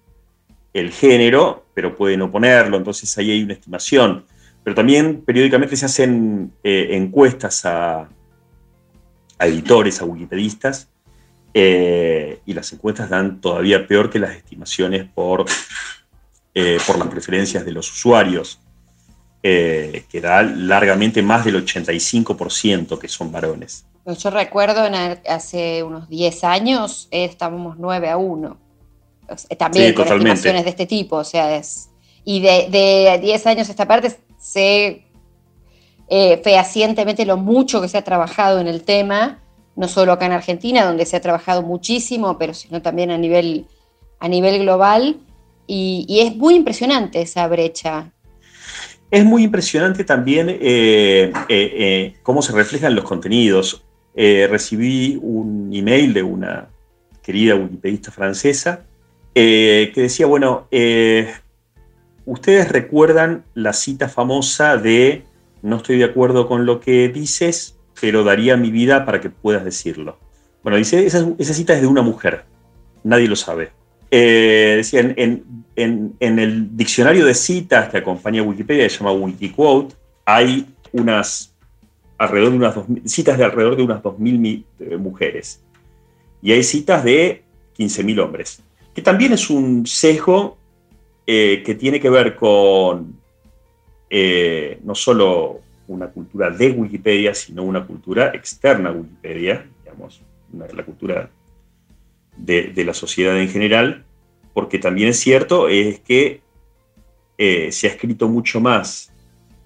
el 0.74 0.92
género, 0.92 1.66
pero 1.74 1.96
puede 1.96 2.18
no 2.18 2.32
ponerlo, 2.32 2.78
entonces 2.78 3.18
ahí 3.18 3.32
hay 3.32 3.44
una 3.44 3.54
estimación. 3.54 4.26
Pero 4.64 4.76
también 4.76 5.22
periódicamente 5.26 5.76
se 5.76 5.86
hacen 5.86 6.52
eh, 6.64 6.90
encuestas 6.92 7.66
a, 7.66 8.10
editores, 9.40 10.02
a 10.02 10.06
wikipedistas, 10.06 10.90
eh, 11.54 12.40
y 12.46 12.54
las 12.54 12.72
encuestas 12.74 13.10
dan 13.10 13.40
todavía 13.42 13.88
peor 13.88 14.10
que 14.10 14.20
las 14.20 14.36
estimaciones 14.36 15.08
por, 15.14 15.46
por 16.88 16.98
las 16.98 17.08
preferencias 17.08 17.66
de 17.66 17.72
los 17.72 17.92
usuarios. 17.92 18.60
eh, 19.46 20.06
que 20.10 20.22
da 20.22 20.42
largamente 20.42 21.22
más 21.22 21.44
del 21.44 21.64
85% 21.66 22.98
que 22.98 23.10
son 23.10 23.32
varones. 23.32 23.86
Yo 24.06 24.30
recuerdo 24.30 24.86
en 24.86 24.96
hace 24.96 25.84
unos 25.84 26.08
10 26.10 26.44
años 26.46 27.10
eh, 27.12 27.26
estábamos 27.26 27.78
9 27.78 28.10
a 28.10 28.18
1. 28.18 28.58
También 29.58 29.94
con 29.94 30.08
estimaciones 30.08 30.64
de 30.64 30.70
este 30.70 30.86
tipo, 30.86 31.18
o 31.18 31.24
sea, 31.24 31.56
es... 31.56 31.90
Y 32.26 32.40
de, 32.40 32.70
de 32.70 33.20
10 33.22 33.48
años 33.48 33.70
esta 33.70 33.86
parte 33.86 34.18
sé 34.40 35.06
eh, 36.10 36.42
fehacientemente 36.44 37.26
lo 37.26 37.38
mucho 37.38 37.82
que 37.82 37.88
se 37.88 37.98
ha 37.98 38.04
trabajado 38.04 38.60
en 38.60 38.68
el 38.68 38.84
tema, 38.84 39.40
no 39.76 39.88
solo 39.88 40.12
acá 40.12 40.26
en 40.26 40.34
Argentina, 40.34 40.86
donde 40.86 41.06
se 41.06 41.16
ha 41.16 41.22
trabajado 41.22 41.64
muchísimo, 41.64 42.38
pero 42.38 42.54
sino 42.54 42.82
también 42.82 43.12
a 43.12 43.18
nivel, 43.18 43.66
a 44.20 44.28
nivel 44.28 44.60
global. 44.60 45.18
y 45.66 46.20
es 46.20 46.36
muy 46.36 46.56
impresionante 46.56 47.22
esa 47.22 47.48
brecha. 47.48 48.12
Es 49.14 49.24
muy 49.24 49.44
impresionante 49.44 50.04
también 50.04 50.50
eh, 50.50 51.32
eh, 51.48 52.16
cómo 52.24 52.42
se 52.42 52.52
reflejan 52.52 52.96
los 52.96 53.04
contenidos. 53.04 53.84
recibí 54.16 55.20
un 55.22 55.70
email 55.72 56.16
de 56.16 56.24
una 56.24 56.68
querida 57.22 57.54
wikipedista 57.54 58.10
francesa 58.10 58.88
que 59.36 59.94
decía, 59.96 60.26
bueno, 60.26 60.68
ustedes 62.26 62.72
recuerdan 62.72 63.44
la 63.54 63.74
cita 63.74 64.10
famosa 64.10 64.78
de 64.78 65.22
no 65.64 65.78
estoy 65.78 65.98
de 65.98 66.04
acuerdo 66.04 66.48
con 66.48 66.66
lo 66.66 66.80
que 66.80 67.10
dices, 67.10 67.78
pero 68.00 68.24
daría 68.24 68.58
mi 68.58 68.70
vida 68.70 69.06
para 69.06 69.20
que 69.20 69.30
puedas 69.30 69.66
decirlo. 69.66 70.18
Bueno, 70.62 70.78
dice, 70.78 71.06
esa, 71.06 71.28
esa 71.40 71.54
cita 71.54 71.74
es 71.74 71.82
de 71.82 71.88
una 71.88 72.02
mujer, 72.02 72.46
nadie 73.04 73.28
lo 73.28 73.36
sabe. 73.36 73.72
decía, 74.12 75.00
en, 75.02 75.44
en, 75.76 76.40
el 76.40 76.76
diccionario 76.76 77.26
de 77.26 77.34
citas 77.34 77.90
que 77.90 77.98
acompaña 77.98 78.44
Wikipedia, 78.44 78.90
se 78.90 78.98
llama 78.98 79.14
Wikiquote, 79.14 79.96
hay 80.26 80.68
unas, 80.92 81.54
alrededor 82.18 82.52
de 82.52 82.58
unas 82.58 82.76
citas 83.06 83.38
de 83.38 83.46
alrededor 83.46 83.76
de 83.76 83.84
unas 83.84 84.02
2.000 84.02 84.66
eh, 84.80 84.98
mujeres. 84.98 85.62
Y 86.42 86.52
hay 86.52 86.64
citas 86.64 87.04
de 87.04 87.44
15.000 87.78 88.20
hombres, 88.22 88.62
que 88.94 89.02
también 89.02 89.34
es 89.34 89.50
un 89.50 89.86
sesgo 89.86 90.58
eh, 91.26 91.64
que 91.66 91.76
tiene 91.76 92.00
que 92.00 92.10
ver 92.10 92.36
con 92.36 93.16
eh, 94.16 94.80
no 94.84 94.94
solo 94.94 95.62
una 95.88 96.08
cultura 96.08 96.52
de 96.52 96.70
Wikipedia, 96.70 97.34
sino 97.34 97.64
una 97.64 97.84
cultura 97.84 98.30
externa 98.36 98.90
a 98.90 98.92
Wikipedia, 98.92 99.66
digamos, 99.84 100.22
la 100.52 100.86
cultura 100.86 101.32
de 102.38 102.84
la 102.86 102.94
sociedad 102.94 103.36
en 103.40 103.50
general, 103.50 104.06
porque 104.54 104.78
también 104.78 105.10
es 105.10 105.20
cierto 105.20 105.68
es 105.68 106.00
que 106.00 106.42
eh, 107.40 107.72
se 107.72 107.88
ha 107.88 107.90
escrito 107.90 108.30
mucho 108.30 108.62
más 108.62 109.12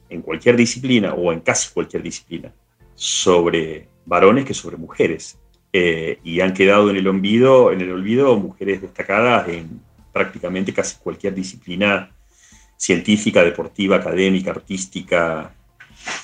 en 0.09 0.21
cualquier 0.21 0.55
disciplina 0.55 1.13
o 1.13 1.33
en 1.33 1.41
casi 1.41 1.73
cualquier 1.73 2.01
disciplina 2.01 2.53
sobre 2.95 3.89
varones 4.05 4.45
que 4.45 4.53
sobre 4.53 4.77
mujeres. 4.77 5.37
Eh, 5.73 6.19
y 6.23 6.39
han 6.39 6.53
quedado 6.53 6.89
en 6.89 6.95
el, 6.95 7.05
olvido, 7.09 7.73
en 7.73 7.81
el 7.81 7.91
olvido 7.91 8.37
mujeres 8.37 8.81
destacadas 8.81 9.49
en 9.49 9.81
prácticamente 10.13 10.73
casi 10.73 10.95
cualquier 10.97 11.35
disciplina 11.35 12.09
científica, 12.77 13.43
deportiva, 13.43 13.97
académica, 13.97 14.51
artística, 14.51 15.53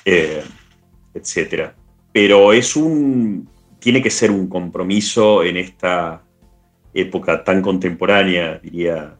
eh, 0.05 0.43
etc. 1.13 1.71
Pero 2.11 2.53
es 2.53 2.75
un, 2.75 3.49
tiene 3.79 4.01
que 4.01 4.09
ser 4.09 4.31
un 4.31 4.47
compromiso 4.47 5.43
en 5.43 5.57
esta 5.57 6.23
época 6.93 7.43
tan 7.43 7.61
contemporánea, 7.61 8.59
diría 8.59 9.17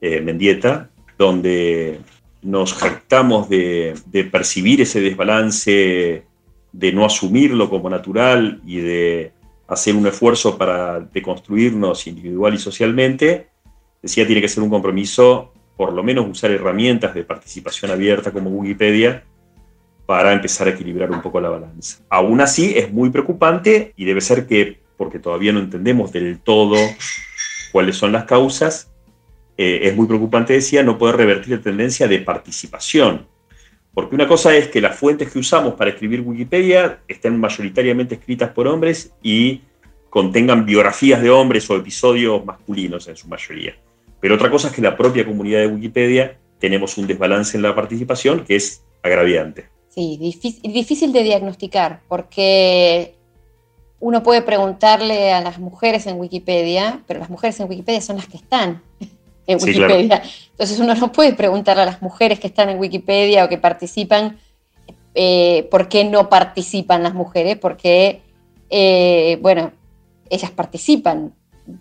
eh, 0.00 0.20
Mendieta, 0.20 0.90
donde 1.18 2.00
nos 2.42 2.74
jactamos 2.74 3.48
de, 3.48 3.94
percibir 4.30 4.80
ese 4.80 5.00
desbalance, 5.00 6.24
de 6.72 6.92
no 6.92 7.04
asumirlo 7.04 7.68
como 7.68 7.90
natural 7.90 8.60
y 8.64 8.78
de 8.78 9.32
hacer 9.66 9.96
un 9.96 10.06
esfuerzo 10.06 10.56
para 10.56 11.00
deconstruirnos 11.00 12.06
individual 12.06 12.54
y 12.54 12.58
socialmente, 12.58 13.48
decía, 14.00 14.26
tiene 14.26 14.40
que 14.40 14.48
ser 14.48 14.62
un 14.62 14.70
compromiso, 14.70 15.52
por 15.76 15.92
lo 15.92 16.02
menos 16.02 16.26
usar 16.28 16.50
herramientas 16.50 17.14
de 17.14 17.24
participación 17.24 17.90
abierta 17.90 18.32
como 18.32 18.50
Wikipedia 18.50 19.24
para 20.06 20.32
empezar 20.32 20.68
a 20.68 20.70
equilibrar 20.70 21.10
un 21.10 21.20
poco 21.20 21.40
la 21.40 21.50
balanza. 21.50 21.98
Aún 22.08 22.40
así, 22.40 22.74
es 22.76 22.92
muy 22.92 23.10
preocupante 23.10 23.92
y 23.96 24.04
debe 24.04 24.20
ser 24.20 24.46
que 24.46 24.78
porque 24.96 25.18
todavía 25.18 25.52
no 25.52 25.60
entendemos 25.60 26.12
del 26.12 26.38
todo 26.38 26.76
cuáles 27.72 27.96
son 27.96 28.12
las 28.12 28.24
causas, 28.24 28.90
eh, 29.58 29.80
es 29.82 29.96
muy 29.96 30.06
preocupante, 30.06 30.54
decía, 30.54 30.82
no 30.82 30.96
poder 30.96 31.16
revertir 31.16 31.56
la 31.56 31.62
tendencia 31.62 32.08
de 32.08 32.18
participación. 32.20 33.26
Porque 33.92 34.14
una 34.14 34.28
cosa 34.28 34.54
es 34.54 34.68
que 34.68 34.80
las 34.80 34.96
fuentes 34.96 35.30
que 35.30 35.38
usamos 35.38 35.74
para 35.74 35.90
escribir 35.90 36.20
Wikipedia 36.20 37.00
estén 37.08 37.38
mayoritariamente 37.38 38.14
escritas 38.14 38.50
por 38.50 38.68
hombres 38.68 39.12
y 39.22 39.62
contengan 40.10 40.66
biografías 40.66 41.20
de 41.22 41.30
hombres 41.30 41.68
o 41.70 41.76
episodios 41.76 42.44
masculinos 42.44 43.08
en 43.08 43.16
su 43.16 43.28
mayoría. 43.28 43.74
Pero 44.26 44.34
otra 44.34 44.50
cosa 44.50 44.66
es 44.66 44.74
que 44.74 44.82
la 44.82 44.96
propia 44.96 45.24
comunidad 45.24 45.60
de 45.60 45.68
Wikipedia 45.68 46.36
tenemos 46.58 46.98
un 46.98 47.06
desbalance 47.06 47.56
en 47.56 47.62
la 47.62 47.76
participación 47.76 48.44
que 48.44 48.56
es 48.56 48.82
agraviante. 49.00 49.68
Sí, 49.88 50.18
difícil, 50.20 50.72
difícil 50.72 51.12
de 51.12 51.22
diagnosticar 51.22 52.00
porque 52.08 53.14
uno 54.00 54.24
puede 54.24 54.42
preguntarle 54.42 55.32
a 55.32 55.40
las 55.40 55.60
mujeres 55.60 56.08
en 56.08 56.18
Wikipedia, 56.18 57.04
pero 57.06 57.20
las 57.20 57.30
mujeres 57.30 57.60
en 57.60 57.68
Wikipedia 57.68 58.00
son 58.00 58.16
las 58.16 58.26
que 58.26 58.38
están 58.38 58.82
en 59.46 59.62
Wikipedia. 59.62 60.24
Entonces 60.50 60.80
uno 60.80 60.96
no 60.96 61.12
puede 61.12 61.32
preguntarle 61.34 61.82
a 61.82 61.86
las 61.86 62.02
mujeres 62.02 62.40
que 62.40 62.48
están 62.48 62.68
en 62.68 62.80
Wikipedia 62.80 63.44
o 63.44 63.48
que 63.48 63.58
participan 63.58 64.40
eh, 65.14 65.68
por 65.70 65.88
qué 65.88 66.02
no 66.02 66.28
participan 66.28 67.04
las 67.04 67.14
mujeres, 67.14 67.58
porque, 67.58 68.22
eh, 68.70 69.38
bueno, 69.40 69.70
ellas 70.30 70.50
participan, 70.50 71.32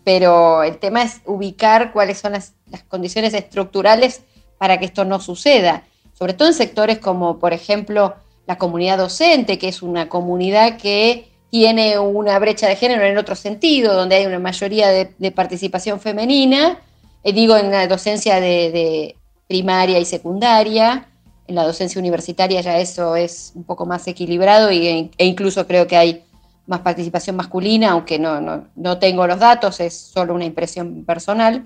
pero 0.04 0.64
el 0.64 0.78
tema 0.78 1.04
es 1.04 1.22
ubicar 1.26 1.92
cuáles 1.94 2.18
son 2.18 2.34
las, 2.34 2.54
condiciones 2.88 3.34
estructurales 3.34 4.24
para 4.58 4.80
que 4.80 4.86
esto 4.86 5.06
no 5.06 5.20
suceda, 5.20 5.84
sobre 6.14 6.34
todo 6.34 6.48
en 6.50 6.54
sectores 6.54 7.00
como, 7.00 7.40
por 7.40 7.54
ejemplo, 7.54 8.16
la 8.48 8.58
comunidad 8.58 8.98
docente, 8.98 9.58
que 9.58 9.68
es 9.68 9.82
una 9.82 10.10
comunidad 10.10 10.78
que 10.78 11.30
tiene 11.50 12.00
una 12.00 12.38
brecha 12.40 12.68
de 12.68 12.76
género 12.76 13.06
en 13.06 13.18
otro 13.18 13.36
sentido, 13.36 13.94
donde 13.94 14.16
hay 14.16 14.26
una 14.26 14.40
mayoría 14.40 14.90
de, 14.90 15.32
participación 15.32 16.00
femenina, 16.00 16.80
eh, 17.24 17.34
digo 17.34 17.56
en 17.56 17.72
la 17.72 17.88
docencia 17.88 18.40
de, 18.40 19.16
primaria 19.48 20.00
y 20.00 20.06
secundaria, 20.06 21.08
en 21.48 21.56
la 21.56 21.64
docencia 21.64 22.00
universitaria 22.00 22.60
ya 22.62 22.80
eso 22.80 23.16
es 23.16 23.52
un 23.54 23.64
poco 23.64 23.86
más 23.86 24.08
equilibrado 24.08 24.72
y, 24.72 25.12
e 25.18 25.26
incluso 25.26 25.68
creo 25.68 25.86
que 25.86 25.96
hay 25.96 26.24
más 26.68 26.82
participación 26.82 27.36
masculina, 27.36 27.92
aunque 27.92 28.18
no, 28.20 28.42
no, 28.42 28.68
no, 28.76 28.98
tengo 28.98 29.28
los 29.28 29.40
datos, 29.40 29.80
es 29.80 29.96
solo 29.96 30.34
una 30.34 30.46
impresión 30.46 31.06
personal, 31.06 31.64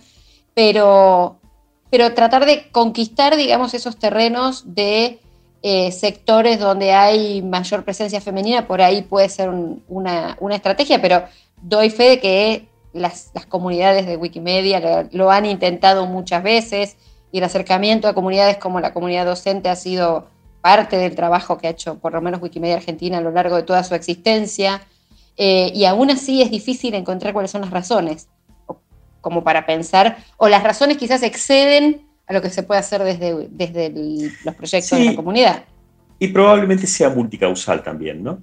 pero, 0.54 1.40
pero 1.90 2.14
tratar 2.14 2.46
de 2.46 2.70
conquistar, 2.72 3.36
digamos, 3.38 3.74
esos 3.74 3.98
terrenos 3.98 4.76
de 4.76 5.20
eh, 5.62 5.92
sectores 5.92 6.58
donde 6.58 6.94
hay 6.94 7.42
mayor 7.42 7.84
presencia 7.84 8.22
femenina, 8.22 8.66
por 8.66 8.82
ahí 8.82 9.02
puede 9.02 9.28
ser 9.28 9.50
una, 9.50 10.38
estrategia, 10.52 11.02
pero 11.02 11.24
doy 11.62 11.90
fe 11.90 12.12
de 12.12 12.20
que 12.20 12.68
las, 12.94 13.32
comunidades 13.50 14.06
de 14.06 14.16
Wikimedia 14.16 15.10
lo, 15.12 15.32
han 15.32 15.46
intentado 15.46 16.06
muchas 16.06 16.44
veces 16.44 16.96
y 17.34 17.40
el 17.40 17.44
acercamiento 17.44 18.08
a 18.08 18.14
comunidades 18.14 18.58
como 18.58 18.80
la 18.80 18.94
comunidad 18.94 19.26
docente 19.26 19.68
ha 19.68 19.76
sido 19.76 20.28
parte 20.62 20.98
del 20.98 21.15
trabajo 21.15 21.58
que 21.58 21.67
ha 21.67 21.72
hecho 21.72 22.00
por 22.00 22.13
lo 22.13 22.22
menos 22.22 22.41
Wikimedia 22.41 22.76
Argentina 22.76 23.17
a 23.17 23.22
lo 23.22 23.32
largo 23.32 23.56
de 23.56 23.63
toda 23.63 23.84
su 23.84 23.95
existencia. 23.95 24.82
Eh, 25.38 25.72
y 25.74 25.86
aún 25.86 26.12
así 26.12 26.41
es 26.41 26.52
difícil 26.52 26.93
encontrar 26.95 27.34
cuáles 27.34 27.52
son 27.52 27.62
las 27.62 27.72
razones, 27.72 28.28
como 29.22 29.43
para 29.43 29.65
pensar, 29.65 30.17
o 30.38 30.50
las 30.50 30.63
razones 30.63 30.98
quizás 30.98 31.24
exceden 31.24 32.02
a 32.28 32.34
lo 32.34 32.41
que 32.41 32.50
se 32.50 32.63
puede 32.63 32.80
hacer 32.80 33.04
desde, 33.04 33.48
desde 33.50 33.89
los 34.43 34.56
proyectos 34.56 35.00
de 35.00 35.06
la 35.06 35.15
comunidad. 35.15 35.63
Y 36.19 36.28
probablemente 36.28 36.86
sea 36.86 37.10
multicausal 37.10 37.82
también, 37.82 38.22
¿no? 38.22 38.39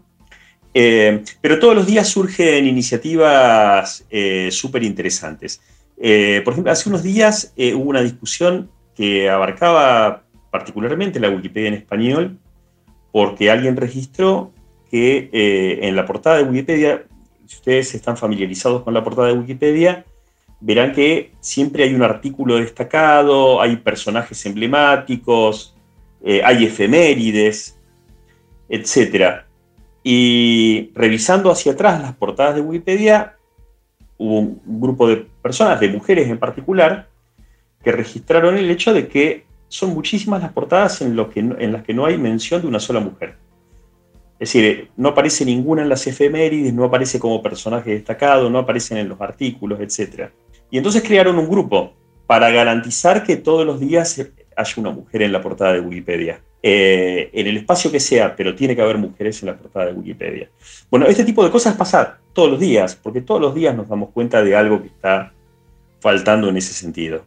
Eh, 0.79 1.25
pero 1.41 1.59
todos 1.59 1.75
los 1.75 1.87
días 1.87 2.07
surgen 2.07 2.67
iniciativas 2.67 4.05
eh, 4.11 4.51
súper 4.51 4.83
interesantes. 4.83 5.63
Eh, 5.97 6.43
por 6.45 6.53
ejemplo, 6.53 6.71
hace 6.71 6.91
unos 6.91 7.03
días 7.03 7.55
hubo 7.57 7.89
una 7.89 8.03
discusión 8.03 8.71
que 8.95 9.31
abarcaba 9.31 10.25
particularmente 10.51 11.21
la 11.21 11.31
Wikipedia 11.31 11.69
en 11.69 11.75
español, 11.75 12.39
porque 13.13 13.51
alguien 13.51 13.77
registró 13.77 14.53
que 14.91 15.31
en 15.83 15.97
la 15.97 16.07
portada 16.07 16.37
de 16.37 16.45
Wikipedia, 16.45 17.05
si 17.47 17.57
ustedes 17.57 17.95
están 17.95 18.17
familiarizados 18.17 18.83
con 18.83 18.95
la 18.95 19.03
portada 19.03 19.29
de 19.29 19.35
Wikipedia, 19.35 20.05
verán 20.61 20.93
que 20.93 21.33
siempre 21.41 21.85
hay 21.85 21.95
un 21.95 22.03
artículo 22.03 22.57
destacado, 22.57 23.61
hay 23.61 23.77
personajes 23.77 24.45
emblemáticos, 24.47 25.77
eh, 26.25 26.41
hay 26.45 26.65
efemérides, 26.65 27.79
etc. 28.69 29.45
Y 30.03 30.91
revisando 30.95 31.51
hacia 31.51 31.73
atrás 31.73 32.01
las 32.01 32.15
portadas 32.15 32.57
de 32.57 32.63
Wikipedia, 32.63 33.37
hubo 34.19 34.39
un 34.39 34.61
grupo 34.65 35.09
de 35.09 35.27
personas, 35.43 35.79
de 35.79 35.89
mujeres 35.89 36.29
en 36.29 36.39
particular, 36.39 37.09
que 37.85 37.93
registraron 37.93 38.57
el 38.57 38.71
hecho 38.71 38.93
de 38.93 39.09
que 39.09 39.46
son 39.69 39.91
muchísimas 39.95 40.43
las 40.43 40.53
portadas 40.53 41.01
en, 41.03 41.17
las 41.17 41.83
que 41.83 41.95
no 41.95 42.07
hay 42.07 42.19
mención 42.19 42.63
de 42.63 42.69
una 42.69 42.81
sola 42.81 43.01
mujer. 43.01 43.37
Es 44.39 44.53
decir, 44.53 44.91
no 44.97 45.11
aparece 45.11 45.45
ninguna 45.45 45.83
en 45.83 45.89
las 45.89 46.07
efemérides, 46.07 46.73
no 46.73 46.85
aparece 46.85 47.19
como 47.19 47.43
personaje 47.43 47.91
destacado, 47.91 48.51
no 48.51 48.59
aparecen 48.59 48.99
en 48.99 49.09
los 49.09 49.21
artículos, 49.21 49.81
etc. 49.81 50.31
Y 50.71 50.77
entonces 50.77 51.03
crearon 51.03 51.39
un 51.39 51.49
grupo 51.49 51.95
para 52.27 52.51
garantizar 52.51 53.25
que 53.25 53.37
todos 53.37 53.65
los 53.65 53.81
días 53.81 54.21
haya 54.57 54.75
una 54.77 54.91
mujer 54.91 55.23
en 55.23 55.33
la 55.33 55.41
portada 55.41 55.73
de 55.75 55.81
Wikipedia. 55.81 56.41
Eh, 56.63 57.31
en 57.33 57.47
el 57.47 57.59
espacio 57.59 57.93
que 57.93 58.01
sea, 58.01 58.35
pero 58.35 58.55
tiene 58.55 58.75
que 58.75 58.83
haber 58.83 58.99
mujeres 58.99 59.41
en 59.43 59.47
la 59.47 59.57
portada 59.57 59.87
de 59.87 59.93
Wikipedia. 59.93 60.51
Bueno, 60.91 61.07
este 61.07 61.25
tipo 61.25 61.45
de 61.45 61.51
cosas 61.51 61.77
pasa 61.77 62.19
todos 62.33 62.51
los 62.51 62.61
días, 62.61 62.97
porque 62.97 63.21
todos 63.21 63.41
los 63.41 63.55
días 63.55 63.75
nos 63.77 63.89
damos 63.89 64.11
cuenta 64.11 64.43
de 64.43 64.57
algo 64.57 64.83
que 64.83 64.89
está 64.89 65.33
faltando 66.01 66.49
en 66.49 66.57
ese 66.57 66.75
sentido. 66.75 67.25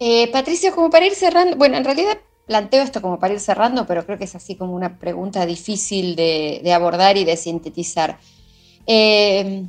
Eh, 0.00 0.30
Patricio, 0.30 0.74
como 0.74 0.90
para 0.90 1.06
ir 1.06 1.14
cerrando, 1.14 1.56
bueno, 1.56 1.76
en 1.76 1.84
realidad 1.84 2.18
planteo 2.46 2.82
esto 2.82 3.02
como 3.02 3.18
para 3.18 3.34
ir 3.34 3.40
cerrando, 3.40 3.86
pero 3.86 4.04
creo 4.06 4.18
que 4.18 4.24
es 4.24 4.34
así 4.34 4.54
como 4.54 4.74
una 4.74 4.98
pregunta 4.98 5.44
difícil 5.44 6.16
de, 6.16 6.72
abordar 6.72 7.16
y 7.16 7.24
de 7.24 7.36
sintetizar. 7.36 8.18
Eh, 8.86 9.66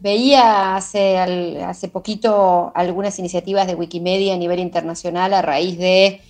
veía 0.00 0.76
hace, 0.76 1.18
hace 1.18 1.88
poquito 1.88 2.72
algunas 2.74 3.18
iniciativas 3.18 3.66
de 3.66 3.74
Wikimedia 3.74 4.34
a 4.34 4.38
nivel 4.38 4.60
internacional 4.60 5.32
a 5.34 5.42
raíz 5.42 5.78
de 5.78 6.20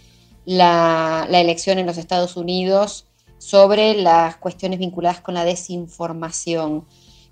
la, 0.44 1.26
elección 1.30 1.78
en 1.78 1.86
los 1.86 1.98
Estados 1.98 2.36
Unidos 2.36 3.06
sobre 3.38 3.94
las 3.94 4.36
cuestiones 4.36 4.78
vinculadas 4.78 5.20
con 5.20 5.34
la 5.34 5.44
desinformación. 5.44 6.84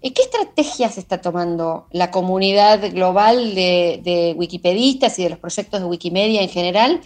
¿Qué 0.03 0.23
estrategias 0.23 0.99
está 0.99 1.21
tomando 1.21 1.87
la 1.93 2.11
comunidad 2.11 2.91
global 2.91 3.55
de, 3.55 4.35
wikipedistas 4.37 5.17
y 5.19 5.23
de 5.23 5.31
los 5.31 5.39
proyectos 5.39 5.81
de 5.81 5.87
Wikimedia 5.87 6.43
en 6.43 6.49
general 6.49 7.01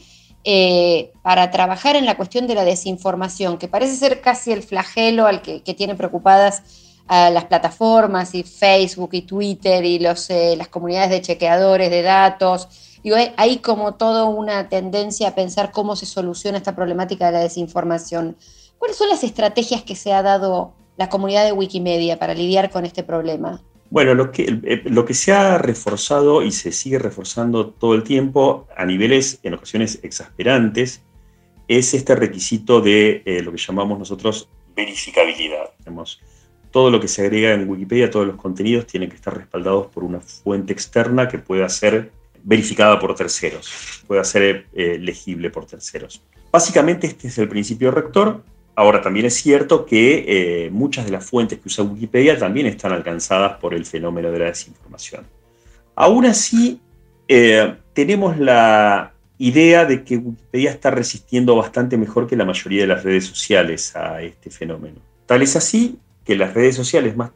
eh, 0.45 1.13
para 1.23 1.51
trabajar 1.51 1.95
en 1.95 2.07
la 2.07 2.17
cuestión 2.17 2.47
de 2.47 2.55
la 2.55 2.65
desinformación, 2.65 3.59
que 3.59 3.69
parece 3.69 3.97
ser 3.97 4.23
casi 4.23 4.51
el 4.51 4.63
flagelo 4.63 5.27
al 5.27 5.43
que, 5.43 5.61
tienen 5.75 5.99
preocupadas 5.99 6.63
las 7.09 7.45
plataformas 7.45 8.35
y 8.35 8.43
Facebook 8.43 9.11
y 9.13 9.23
Twitter 9.23 9.85
y 9.85 9.97
eh, 9.97 10.57
las 10.57 10.69
comunidades 10.69 11.11
de 11.11 11.21
chequeadores 11.21 11.91
de 11.91 12.01
datos? 12.03 12.69
hay 13.37 13.59
como 13.59 13.95
toda 13.95 14.25
una 14.25 14.69
tendencia 14.69 15.29
a 15.29 15.35
pensar 15.35 15.71
cómo 15.71 15.97
se 15.97 16.07
soluciona 16.07 16.59
esta 16.59 16.75
problemática 16.75 17.27
de 17.27 17.33
la 17.33 17.41
desinformación. 17.41 18.37
¿Cuáles 18.79 18.97
son 18.97 19.09
las 19.11 19.23
estrategias 19.23 19.83
que 19.83 19.95
se 19.95 20.13
ha 20.13 20.23
dado 20.23 20.73
la 20.97 21.09
comunidad 21.09 21.45
de 21.45 21.53
Wikimedia 21.53 22.19
para 22.19 22.35
lidiar 22.35 22.71
con 22.71 22.85
este 22.85 23.03
problema? 23.03 23.63
Bueno, 23.91 24.15
lo 24.15 24.33
que, 24.33 24.61
eh, 24.65 24.83
lo 24.87 25.05
que 25.05 25.15
se 25.15 25.33
ha 25.33 25.59
reforzado 25.59 26.43
y 26.43 26.51
se 26.51 26.73
sigue 26.73 26.99
reforzando 26.99 27.69
todo 27.69 27.95
el 27.95 28.03
tiempo 28.03 28.67
a 28.77 28.85
niveles 28.85 29.39
en 29.43 29.55
ocasiones 29.55 30.01
exasperantes 30.03 31.03
es 31.69 31.95
este 31.95 32.15
requisito 32.15 32.81
de 32.81 33.23
eh, 33.25 33.43
lo 33.43 33.53
que 33.53 33.59
llamamos 33.59 33.99
nosotros 33.99 34.49
verificabilidad. 34.75 35.71
todo 36.71 36.91
lo 36.91 37.01
que 37.01 37.09
se 37.09 37.23
agrega 37.23 37.53
en 37.53 37.69
Wikipedia, 37.69 38.11
todos 38.11 38.27
los 38.27 38.37
contenidos 38.37 38.87
tienen 38.87 39.09
que 39.09 39.17
estar 39.17 39.35
respaldados 39.35 39.87
por 39.87 40.05
una 40.05 40.21
fuente 40.21 40.75
externa 40.75 41.27
que 41.27 41.39
pueda 41.39 41.69
ser 41.71 42.13
verificada 42.43 42.99
por 42.99 43.15
terceros, 43.15 44.03
pueda 44.07 44.23
ser 44.23 44.67
eh, 44.75 44.99
legible 44.99 45.49
por 45.49 45.65
terceros. 45.65 46.23
Básicamente 46.53 47.07
este 47.07 47.29
es 47.29 47.39
el 47.39 47.49
principio 47.49 47.91
rector. 47.91 48.43
Ahora 48.79 49.01
también 49.01 49.25
es 49.25 49.35
cierto 49.35 49.87
que 49.87 50.25
eh, 50.67 50.71
muchas 50.71 51.07
de 51.07 51.11
las 51.11 51.25
fuentes 51.25 51.59
que 51.59 51.67
usa 51.67 51.83
Wikipedia 51.83 52.39
también 52.39 52.67
están 52.67 52.93
alcanzadas 52.93 53.59
por 53.59 53.73
el 53.73 53.87
fenómeno 53.87 54.31
de 54.31 54.39
la 54.39 54.45
desinformación. 54.45 55.25
Aún 55.95 56.27
así, 56.27 56.79
eh, 57.27 57.75
tenemos 57.95 58.37
la 58.37 59.15
idea 59.39 59.87
de 59.87 60.05
que 60.05 60.19
Wikipedia 60.19 60.71
está 60.73 60.91
resistiendo 60.91 61.57
bastante 61.57 61.97
mejor 61.97 62.27
que 62.27 62.37
la 62.37 62.45
mayoría 62.45 62.83
de 62.83 62.87
las 62.89 63.03
redes 63.03 63.25
sociales 63.25 63.97
a 63.97 64.21
este 64.21 64.51
fenómeno. 64.51 64.97
Tal 65.25 65.41
es 65.41 65.57
así 65.57 65.99
que 66.23 66.37
las 66.37 66.53
redes 66.53 66.77
sociales 66.77 67.17
más 67.17 67.31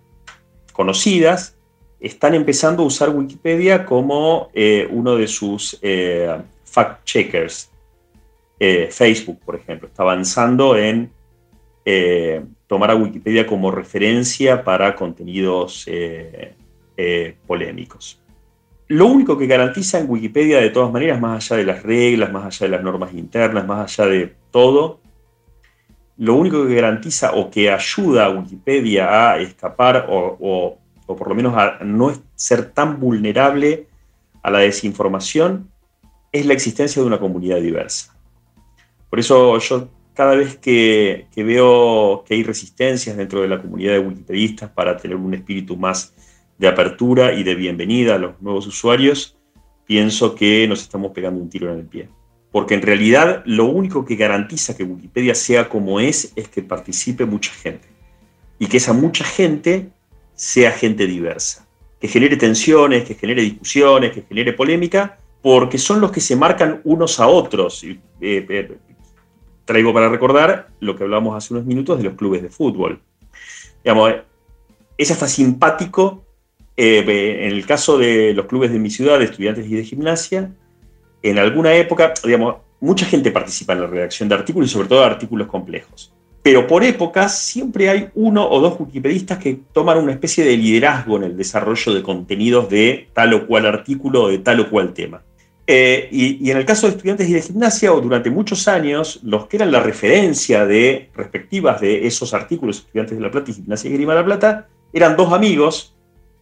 conocidas 0.74 1.56
están 2.00 2.34
empezando 2.34 2.82
a 2.82 2.86
usar 2.86 3.08
Wikipedia 3.08 3.86
como 3.86 4.50
eh, 4.52 4.86
uno 4.90 5.16
de 5.16 5.26
sus 5.26 5.80
fact-checkers. 5.80 7.68
Facebook, 8.90 9.40
por 9.42 9.56
ejemplo, 9.56 9.88
está 9.88 10.02
avanzando 10.02 10.76
en 10.76 11.10
tomar 12.66 12.90
a 12.90 12.94
Wikipedia 12.94 13.46
como 13.46 13.70
referencia 13.70 14.62
para 14.64 14.94
contenidos 14.94 15.88
polémicos. 17.46 18.20
Lo 18.88 19.06
único 19.06 19.38
que 19.38 19.46
garantiza 19.46 19.98
en 19.98 20.10
Wikipedia, 20.10 20.60
de 20.60 20.70
todas 20.70 20.92
maneras, 20.92 21.20
más 21.20 21.50
allá 21.50 21.58
de 21.58 21.64
las 21.64 21.82
reglas, 21.82 22.32
más 22.32 22.44
allá 22.46 22.66
de 22.66 22.76
las 22.76 22.84
normas 22.84 23.14
internas, 23.14 23.66
más 23.66 23.98
allá 23.98 24.10
de 24.10 24.34
todo, 24.50 25.00
lo 26.18 26.34
único 26.34 26.66
que 26.66 26.74
garantiza 26.74 27.32
o 27.34 27.50
que 27.50 27.70
ayuda 27.70 28.26
a 28.26 28.30
Wikipedia 28.30 29.32
a 29.32 29.38
escapar 29.38 30.06
o 30.08 30.76
o 31.10 31.16
por 31.16 31.28
lo 31.28 31.34
menos 31.34 31.56
a 31.56 31.80
no 31.82 32.12
ser 32.36 32.70
tan 32.70 33.00
vulnerable 33.00 33.88
a 34.44 34.50
la 34.52 34.60
desinformación, 34.60 35.68
es 36.30 36.46
la 36.46 36.52
existencia 36.52 37.02
de 37.02 37.08
una 37.08 37.18
comunidad 37.18 37.60
diversa. 37.60 38.16
Por 39.08 39.18
eso 39.18 39.58
yo 39.58 39.88
cada 40.14 40.34
vez 40.34 40.56
que, 40.56 41.26
veo 41.36 42.24
que 42.26 42.34
hay 42.34 42.42
resistencias 42.42 43.16
dentro 43.16 43.42
de 43.42 43.48
la 43.48 43.60
comunidad 43.60 43.92
de 43.92 44.00
wikipedistas 44.00 44.70
para 44.70 44.96
tener 44.96 45.16
un 45.16 45.34
espíritu 45.34 45.76
más 45.76 46.14
de 46.58 46.68
apertura 46.68 47.32
y 47.32 47.42
de 47.42 47.54
bienvenida 47.54 48.16
a 48.16 48.18
los 48.18 48.40
nuevos 48.42 48.66
usuarios, 48.66 49.36
pienso 49.86 50.34
que 50.34 50.66
nos 50.68 50.82
estamos 50.82 51.12
pegando 51.12 51.40
un 51.40 51.48
tiro 51.48 51.72
en 51.72 51.78
el 51.78 51.86
pie. 51.86 52.08
Porque 52.52 52.74
en 52.74 52.82
realidad 52.82 53.42
lo 53.46 53.66
único 53.66 54.04
que 54.04 54.16
garantiza 54.16 54.76
que 54.76 54.84
Wikipedia 54.84 55.34
sea 55.34 55.68
como 55.68 56.00
es 56.00 56.32
es 56.36 56.48
que 56.48 56.62
participe 56.62 57.24
mucha 57.24 57.52
gente. 57.52 57.88
Y 58.58 58.66
que 58.66 58.76
esa 58.76 58.92
mucha 58.92 59.24
gente 59.24 59.88
sea 60.34 60.72
gente 60.72 61.06
diversa, 61.06 61.66
que 62.00 62.08
genere 62.08 62.36
tensiones, 62.36 63.04
que 63.04 63.14
genere 63.14 63.42
discusiones, 63.42 64.12
que 64.12 64.22
genere 64.22 64.52
polémica, 64.52 65.18
porque 65.42 65.78
son 65.78 66.00
los 66.00 66.10
que 66.10 66.20
se 66.20 66.36
marcan 66.36 66.80
unos 66.84 67.20
a 67.20 67.26
otros. 67.26 67.82
Eh, 67.84 67.98
eh, 68.20 68.78
traigo 69.70 69.94
para 69.94 70.08
recordar 70.08 70.68
lo 70.80 70.96
que 70.96 71.04
hablamos 71.04 71.36
hace 71.36 71.54
unos 71.54 71.64
minutos 71.64 71.98
de 71.98 72.04
los 72.04 72.14
clubes 72.14 72.42
de 72.42 72.50
fútbol. 72.50 73.00
Digamos, 73.84 74.14
es 74.98 75.10
hasta 75.12 75.28
simpático, 75.28 76.24
eh, 76.76 77.46
en 77.46 77.52
el 77.52 77.64
caso 77.64 77.96
de 77.96 78.34
los 78.34 78.46
clubes 78.46 78.72
de 78.72 78.80
mi 78.80 78.90
ciudad, 78.90 79.20
de 79.20 79.26
estudiantes 79.26 79.66
y 79.66 79.76
de 79.76 79.84
gimnasia, 79.84 80.50
en 81.22 81.38
alguna 81.38 81.72
época, 81.74 82.12
mucha 82.80 83.06
gente 83.06 83.30
participa 83.30 83.74
en 83.74 83.82
la 83.82 83.86
redacción 83.86 84.28
de 84.28 84.34
artículos 84.34 84.70
y 84.70 84.72
sobre 84.72 84.88
todo 84.88 85.00
de 85.00 85.06
artículos 85.06 85.46
complejos 85.46 86.12
pero 86.42 86.66
por 86.66 86.82
épocas 86.84 87.38
siempre 87.38 87.90
hay 87.90 88.08
uno 88.14 88.48
o 88.48 88.60
dos 88.60 88.80
wikipedistas 88.80 89.38
que 89.38 89.60
toman 89.72 89.98
una 89.98 90.12
especie 90.12 90.44
de 90.44 90.56
liderazgo 90.56 91.16
en 91.16 91.24
el 91.24 91.36
desarrollo 91.36 91.92
de 91.92 92.02
contenidos 92.02 92.70
de 92.70 93.08
tal 93.12 93.34
o 93.34 93.46
cual 93.46 93.66
artículo 93.66 94.24
o 94.24 94.28
de 94.28 94.38
tal 94.38 94.60
o 94.60 94.70
cual 94.70 94.94
tema. 94.94 95.22
Eh, 95.72 96.08
y, 96.10 96.50
en 96.50 96.56
el 96.56 96.64
caso 96.64 96.88
de 96.88 96.94
estudiantes 96.94 97.28
y 97.28 97.32
de 97.32 97.42
gimnasia, 97.42 97.92
o 97.92 98.00
durante 98.00 98.28
muchos 98.28 98.66
años, 98.66 99.20
los 99.22 99.46
que 99.46 99.56
eran 99.56 99.70
la 99.70 99.78
referencia 99.78 100.66
de 100.66 101.10
respectivas 101.14 101.80
de 101.80 102.08
esos 102.08 102.34
artículos, 102.34 102.78
estudiantes 102.78 103.16
de 103.16 103.22
La 103.22 103.30
Plata 103.30 103.52
y 103.52 103.54
gimnasia 103.54 103.88
y 103.88 103.92
Grima 103.92 104.16
La 104.16 104.24
Plata, 104.24 104.66
eran 104.92 105.16
dos 105.16 105.32
amigos, 105.32 105.94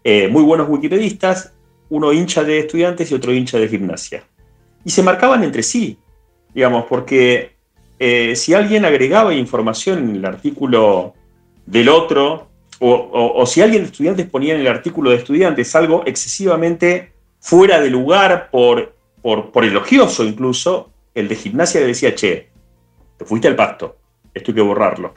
eh, 0.02 0.28
muy 0.28 0.42
buenos 0.42 0.66
wikipedistas, 0.70 1.52
uno 1.90 2.10
hincha 2.10 2.42
de 2.42 2.60
estudiantes 2.60 3.10
y 3.10 3.14
otro 3.16 3.34
hincha 3.34 3.58
de 3.58 3.68
gimnasia. 3.68 4.22
Y 4.82 4.88
se 4.88 5.02
marcaban 5.02 5.44
entre 5.44 5.62
sí, 5.62 5.98
digamos, 6.54 6.86
porque 6.88 7.50
eh, 7.98 8.34
si 8.34 8.54
alguien 8.54 8.86
agregaba 8.86 9.34
información 9.34 9.98
en 10.08 10.16
el 10.16 10.24
artículo 10.24 11.12
del 11.66 11.90
otro, 11.90 12.48
o, 12.78 13.44
si 13.44 13.60
alguien 13.60 13.82
de 13.82 13.88
estudiantes 13.88 14.26
ponía 14.26 14.54
en 14.54 14.62
el 14.62 14.68
artículo 14.68 15.10
de 15.10 15.16
estudiantes 15.16 15.76
algo 15.76 16.02
excesivamente 16.06 17.12
fuera 17.40 17.78
de 17.78 17.90
lugar 17.90 18.48
por, 18.50 18.96
por, 19.36 19.64
elogioso 19.64 20.24
incluso, 20.24 20.90
el 21.14 21.28
de 21.28 21.36
gimnasia 21.36 21.80
le 21.80 21.88
decía, 21.88 22.14
che, 22.14 22.48
te 23.16 23.24
fuiste 23.24 23.48
al 23.48 23.56
pasto, 23.56 23.98
esto 24.32 24.50
hay 24.50 24.54
que 24.54 24.62
borrarlo. 24.62 25.14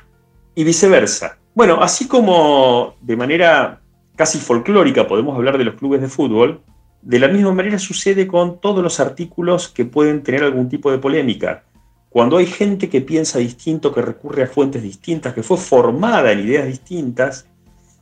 Y 0.53 0.63
viceversa. 0.63 1.37
Bueno, 1.53 1.81
así 1.81 2.07
como 2.07 2.95
de 3.01 3.15
manera 3.15 3.81
casi 4.15 4.37
folclórica 4.37 5.07
podemos 5.07 5.35
hablar 5.35 5.57
de 5.57 5.63
los 5.63 5.75
clubes 5.75 6.01
de 6.01 6.09
fútbol, 6.09 6.61
de 7.01 7.19
la 7.19 7.29
misma 7.29 7.53
manera 7.53 7.79
sucede 7.79 8.27
con 8.27 8.59
todos 8.59 8.83
los 8.83 8.99
artículos 8.99 9.69
que 9.69 9.85
pueden 9.85 10.23
tener 10.23 10.43
algún 10.43 10.67
tipo 10.67 10.91
de 10.91 10.97
polémica. 10.97 11.63
Cuando 12.09 12.37
hay 12.37 12.45
gente 12.45 12.89
que 12.89 12.99
piensa 12.99 13.39
distinto, 13.39 13.93
que 13.93 14.01
recurre 14.01 14.43
a 14.43 14.47
fuentes 14.47 14.83
distintas, 14.83 15.33
que 15.33 15.43
fue 15.43 15.57
formada 15.57 16.33
en 16.33 16.39
ideas 16.39 16.67
distintas, 16.67 17.47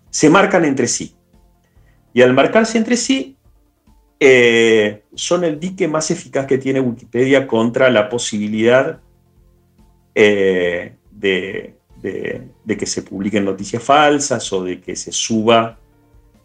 se 0.09 0.29
marcan 0.29 0.65
entre 0.65 0.87
sí. 0.87 1.15
Y 2.13 2.23
al 2.23 2.33
marcarse 2.33 2.79
entre 2.79 2.97
sí, 2.97 3.37
eh, 4.19 5.03
son 5.15 5.45
el 5.45 5.59
dique 5.59 5.87
más 5.87 6.11
eficaz 6.11 6.45
que 6.45 6.57
tiene 6.57 6.81
Wikipedia 6.81 7.47
contra 7.47 7.89
la 7.89 8.09
posibilidad 8.09 8.99
eh, 10.13 10.95
de, 11.11 11.75
que 12.01 12.85
se 12.85 13.01
publiquen 13.03 13.45
noticias 13.45 13.81
falsas 13.81 14.51
o 14.51 14.63
de 14.63 14.81
que 14.81 14.95
se 14.95 15.11
suba 15.11 15.77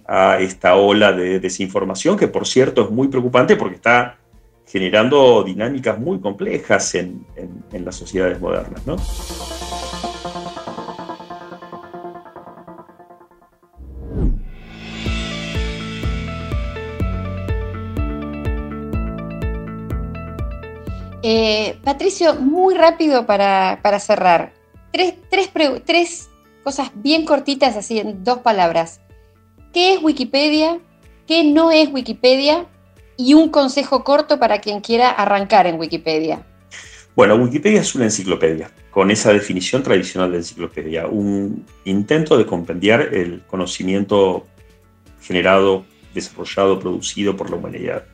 a 0.07 0.39
esta 0.39 0.77
ola 0.77 1.13
de 1.13 1.41
desinformación, 1.41 2.17
que 2.17 2.29
por 2.29 2.47
cierto 2.47 2.85
es 2.85 2.91
muy 2.91 3.09
preocupante 3.09 3.57
porque 3.57 3.77
está 3.77 4.19
generando 4.67 5.43
dinámicas 5.43 5.99
muy 5.99 6.21
complejas 6.21 6.95
en, 6.95 7.27
las 7.73 7.97
sociedades 7.97 8.41
modernas. 8.41 8.83
Eh, 21.27 21.79
Patricio, 21.83 22.35
muy 22.35 22.75
rápido 22.75 23.25
para, 23.25 23.99
cerrar. 23.99 24.53
Tres, 24.93 25.15
tres, 25.87 26.29
cosas 26.63 26.91
bien 26.97 27.25
cortitas, 27.25 27.77
así 27.77 27.99
en 27.99 28.23
dos 28.23 28.41
palabras. 28.41 29.01
¿Qué 29.73 29.95
es 29.95 30.03
Wikipedia? 30.03 30.81
¿Qué 31.27 31.43
no 31.43 31.71
es 31.73 31.91
Wikipedia? 31.91 32.67
Y 33.17 33.33
un 33.33 33.49
consejo 33.49 34.05
corto 34.05 34.39
para 34.39 34.61
quien 34.61 34.83
quiera 34.83 35.09
arrancar 35.09 35.67
en 35.67 35.81
Wikipedia. 35.81 36.45
Bueno, 37.17 37.37
Wikipedia 37.37 37.81
es 37.81 37.95
una 37.95 38.05
enciclopedia, 38.05 38.71
con 38.91 39.11
esa 39.11 39.33
definición 39.33 39.83
tradicional 39.83 40.31
de 40.31 40.39
enciclopedia, 40.39 41.07
un 41.07 41.65
intento 41.87 42.37
de 42.37 42.45
compendiar 42.45 43.01
el 43.15 43.41
conocimiento 43.47 44.47
generado, 45.23 45.87
desarrollado, 46.13 46.79
producido 46.79 47.35
por 47.35 47.49
la 47.49 47.57
humanidad. 47.57 48.05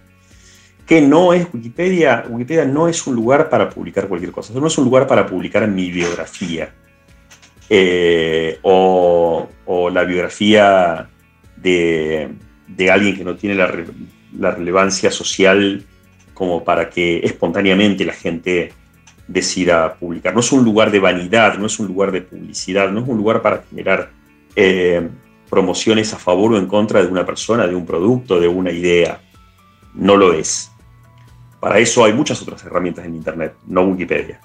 ¿Qué 0.90 1.00
no 1.00 1.32
es 1.32 1.46
Wikipedia? 1.54 2.24
Wikipedia 2.28 2.64
no 2.64 2.88
es 2.88 3.06
un 3.06 3.14
lugar 3.14 3.48
para 3.48 3.70
publicar 3.70 4.08
cualquier 4.08 4.32
cosa, 4.32 4.52
no 4.52 4.66
es 4.66 4.76
un 4.76 4.86
lugar 4.86 5.06
para 5.06 5.24
publicar 5.24 5.68
mi 5.68 5.88
biografía 5.88 6.74
eh, 7.68 8.58
o, 8.62 9.48
la 9.92 10.02
biografía 10.02 11.08
de, 11.56 12.28
alguien 12.90 13.16
que 13.16 13.22
no 13.22 13.36
tiene 13.36 13.54
la, 13.54 13.72
la, 14.36 14.50
relevancia 14.50 15.12
social 15.12 15.84
como 16.34 16.64
para 16.64 16.90
que 16.90 17.18
espontáneamente 17.18 18.04
la 18.04 18.12
gente 18.12 18.72
decida 19.28 19.94
publicar. 19.94 20.34
No 20.34 20.40
es 20.40 20.50
un 20.50 20.64
lugar 20.64 20.90
de 20.90 20.98
vanidad, 20.98 21.56
no 21.56 21.66
es 21.66 21.78
un 21.78 21.86
lugar 21.86 22.10
de 22.10 22.22
publicidad, 22.22 22.90
no 22.90 22.98
es 22.98 23.06
un 23.06 23.16
lugar 23.16 23.42
para 23.42 23.62
generar 23.70 24.10
eh, 24.56 25.08
promociones 25.48 26.12
a 26.14 26.18
favor 26.18 26.54
o 26.54 26.58
en 26.58 26.66
contra 26.66 27.00
de 27.00 27.06
una 27.06 27.24
persona, 27.24 27.68
de 27.68 27.76
un 27.76 27.86
producto, 27.86 28.40
de 28.40 28.48
una 28.48 28.72
idea. 28.72 29.20
No 29.94 30.16
lo 30.16 30.32
es. 30.32 30.69
Para 31.60 31.78
eso 31.78 32.04
hay 32.04 32.12
muchas 32.12 32.40
otras 32.42 32.64
herramientas 32.64 33.04
en 33.04 33.14
Internet, 33.14 33.54
no 33.66 33.82
Wikipedia. 33.82 34.40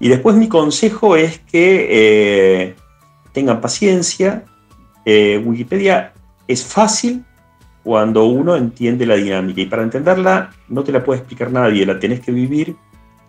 Y 0.00 0.08
después 0.08 0.34
mi 0.34 0.48
consejo 0.48 1.14
es 1.14 1.38
que 1.38 1.86
eh, 1.90 2.74
tengan 3.32 3.60
paciencia. 3.60 4.44
Eh, 5.04 5.40
Wikipedia 5.44 6.12
es 6.48 6.64
fácil 6.64 7.24
cuando 7.84 8.24
uno 8.24 8.56
entiende 8.56 9.06
la 9.06 9.16
dinámica 9.16 9.60
y 9.60 9.66
para 9.66 9.82
entenderla 9.82 10.50
no 10.68 10.82
te 10.84 10.92
la 10.92 11.04
puede 11.04 11.20
explicar 11.20 11.50
nadie, 11.50 11.84
la 11.84 11.98
tenés 11.98 12.20
que 12.20 12.32
vivir 12.32 12.76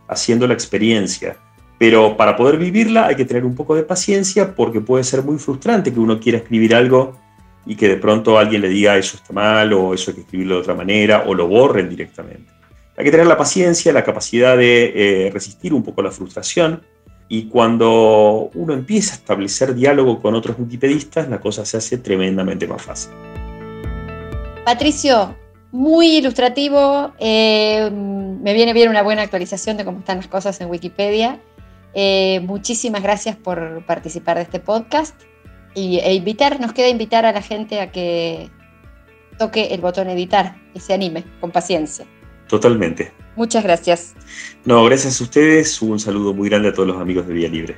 haciendo 0.07 0.47
la 0.47 0.53
experiencia. 0.53 1.37
Pero 1.77 2.15
para 2.15 2.35
poder 2.35 2.57
vivirla 2.57 3.07
hay 3.07 3.15
que 3.15 3.25
tener 3.25 3.45
un 3.45 3.55
poco 3.55 3.75
de 3.75 3.83
paciencia 3.83 4.55
porque 4.55 4.79
puede 4.79 5.03
ser 5.03 5.23
muy 5.23 5.37
frustrante 5.37 5.91
que 5.91 5.99
uno 5.99 6.19
quiera 6.19 6.37
escribir 6.37 6.73
algo 6.75 7.17
y 7.65 7.75
que 7.75 7.87
de 7.87 7.97
pronto 7.97 8.37
alguien 8.37 8.61
le 8.61 8.69
diga 8.69 8.97
eso 8.97 9.17
está 9.17 9.33
mal 9.33 9.73
o 9.73 9.93
eso 9.93 10.11
hay 10.11 10.15
que 10.15 10.21
escribirlo 10.21 10.55
de 10.55 10.61
otra 10.61 10.75
manera 10.75 11.23
o 11.25 11.33
lo 11.33 11.47
borren 11.47 11.89
directamente. 11.89 12.52
Hay 12.95 13.05
que 13.05 13.11
tener 13.11 13.25
la 13.25 13.37
paciencia, 13.37 13.91
la 13.91 14.03
capacidad 14.03 14.55
de 14.55 15.25
eh, 15.27 15.31
resistir 15.31 15.73
un 15.73 15.83
poco 15.83 16.01
la 16.01 16.11
frustración. 16.11 16.83
Y 17.27 17.47
cuando 17.47 18.51
uno 18.53 18.73
empieza 18.73 19.13
a 19.13 19.17
establecer 19.17 19.73
diálogo 19.73 20.21
con 20.21 20.35
otros 20.35 20.57
wikipedistas, 20.59 21.27
la 21.29 21.39
cosa 21.39 21.65
se 21.65 21.77
hace 21.77 21.97
tremendamente 21.97 22.67
más 22.67 22.81
fácil. 22.81 23.11
Patricio, 24.65 25.35
muy 25.71 26.17
ilustrativo. 26.17 27.13
Eh, 27.17 27.89
me 27.91 28.53
viene 28.53 28.73
bien 28.73 28.89
una 28.89 29.01
buena 29.01 29.23
actualización 29.23 29.77
de 29.77 29.85
cómo 29.85 29.99
están 29.99 30.17
las 30.17 30.27
cosas 30.27 30.61
en 30.61 30.69
Wikipedia. 30.69 31.39
Eh, 31.95 32.41
muchísimas 32.41 33.01
gracias 33.01 33.35
por 33.35 33.83
participar 33.87 34.37
de 34.37 34.43
este 34.43 34.59
podcast 34.59 35.19
y, 35.73 35.97
e 35.99 36.13
invitar, 36.13 36.59
nos 36.59 36.73
queda 36.73 36.89
invitar 36.89 37.25
a 37.25 37.31
la 37.31 37.41
gente 37.41 37.81
a 37.81 37.91
que 37.91 38.49
toque 39.39 39.73
el 39.73 39.81
botón 39.81 40.09
editar 40.09 40.55
y 40.75 40.79
se 40.79 40.93
anime 40.93 41.23
con 41.39 41.51
paciencia. 41.51 42.05
Totalmente. 42.47 43.11
Muchas 43.35 43.63
gracias. 43.63 44.13
No, 44.65 44.83
gracias 44.85 45.19
a 45.19 45.23
ustedes. 45.23 45.81
Un 45.81 45.99
saludo 45.99 46.33
muy 46.33 46.49
grande 46.49 46.69
a 46.69 46.73
todos 46.73 46.87
los 46.87 47.01
amigos 47.01 47.27
de 47.27 47.33
Vía 47.33 47.49
Libre. 47.49 47.77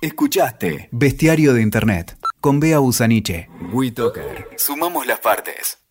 Escuchaste 0.00 0.88
Bestiario 0.92 1.54
de 1.54 1.62
Internet 1.62 2.16
con 2.40 2.60
Bea 2.60 2.78
Busaniche. 2.78 3.48
WeToker. 3.72 4.48
Sumamos 4.56 5.06
las 5.06 5.20
partes. 5.20 5.85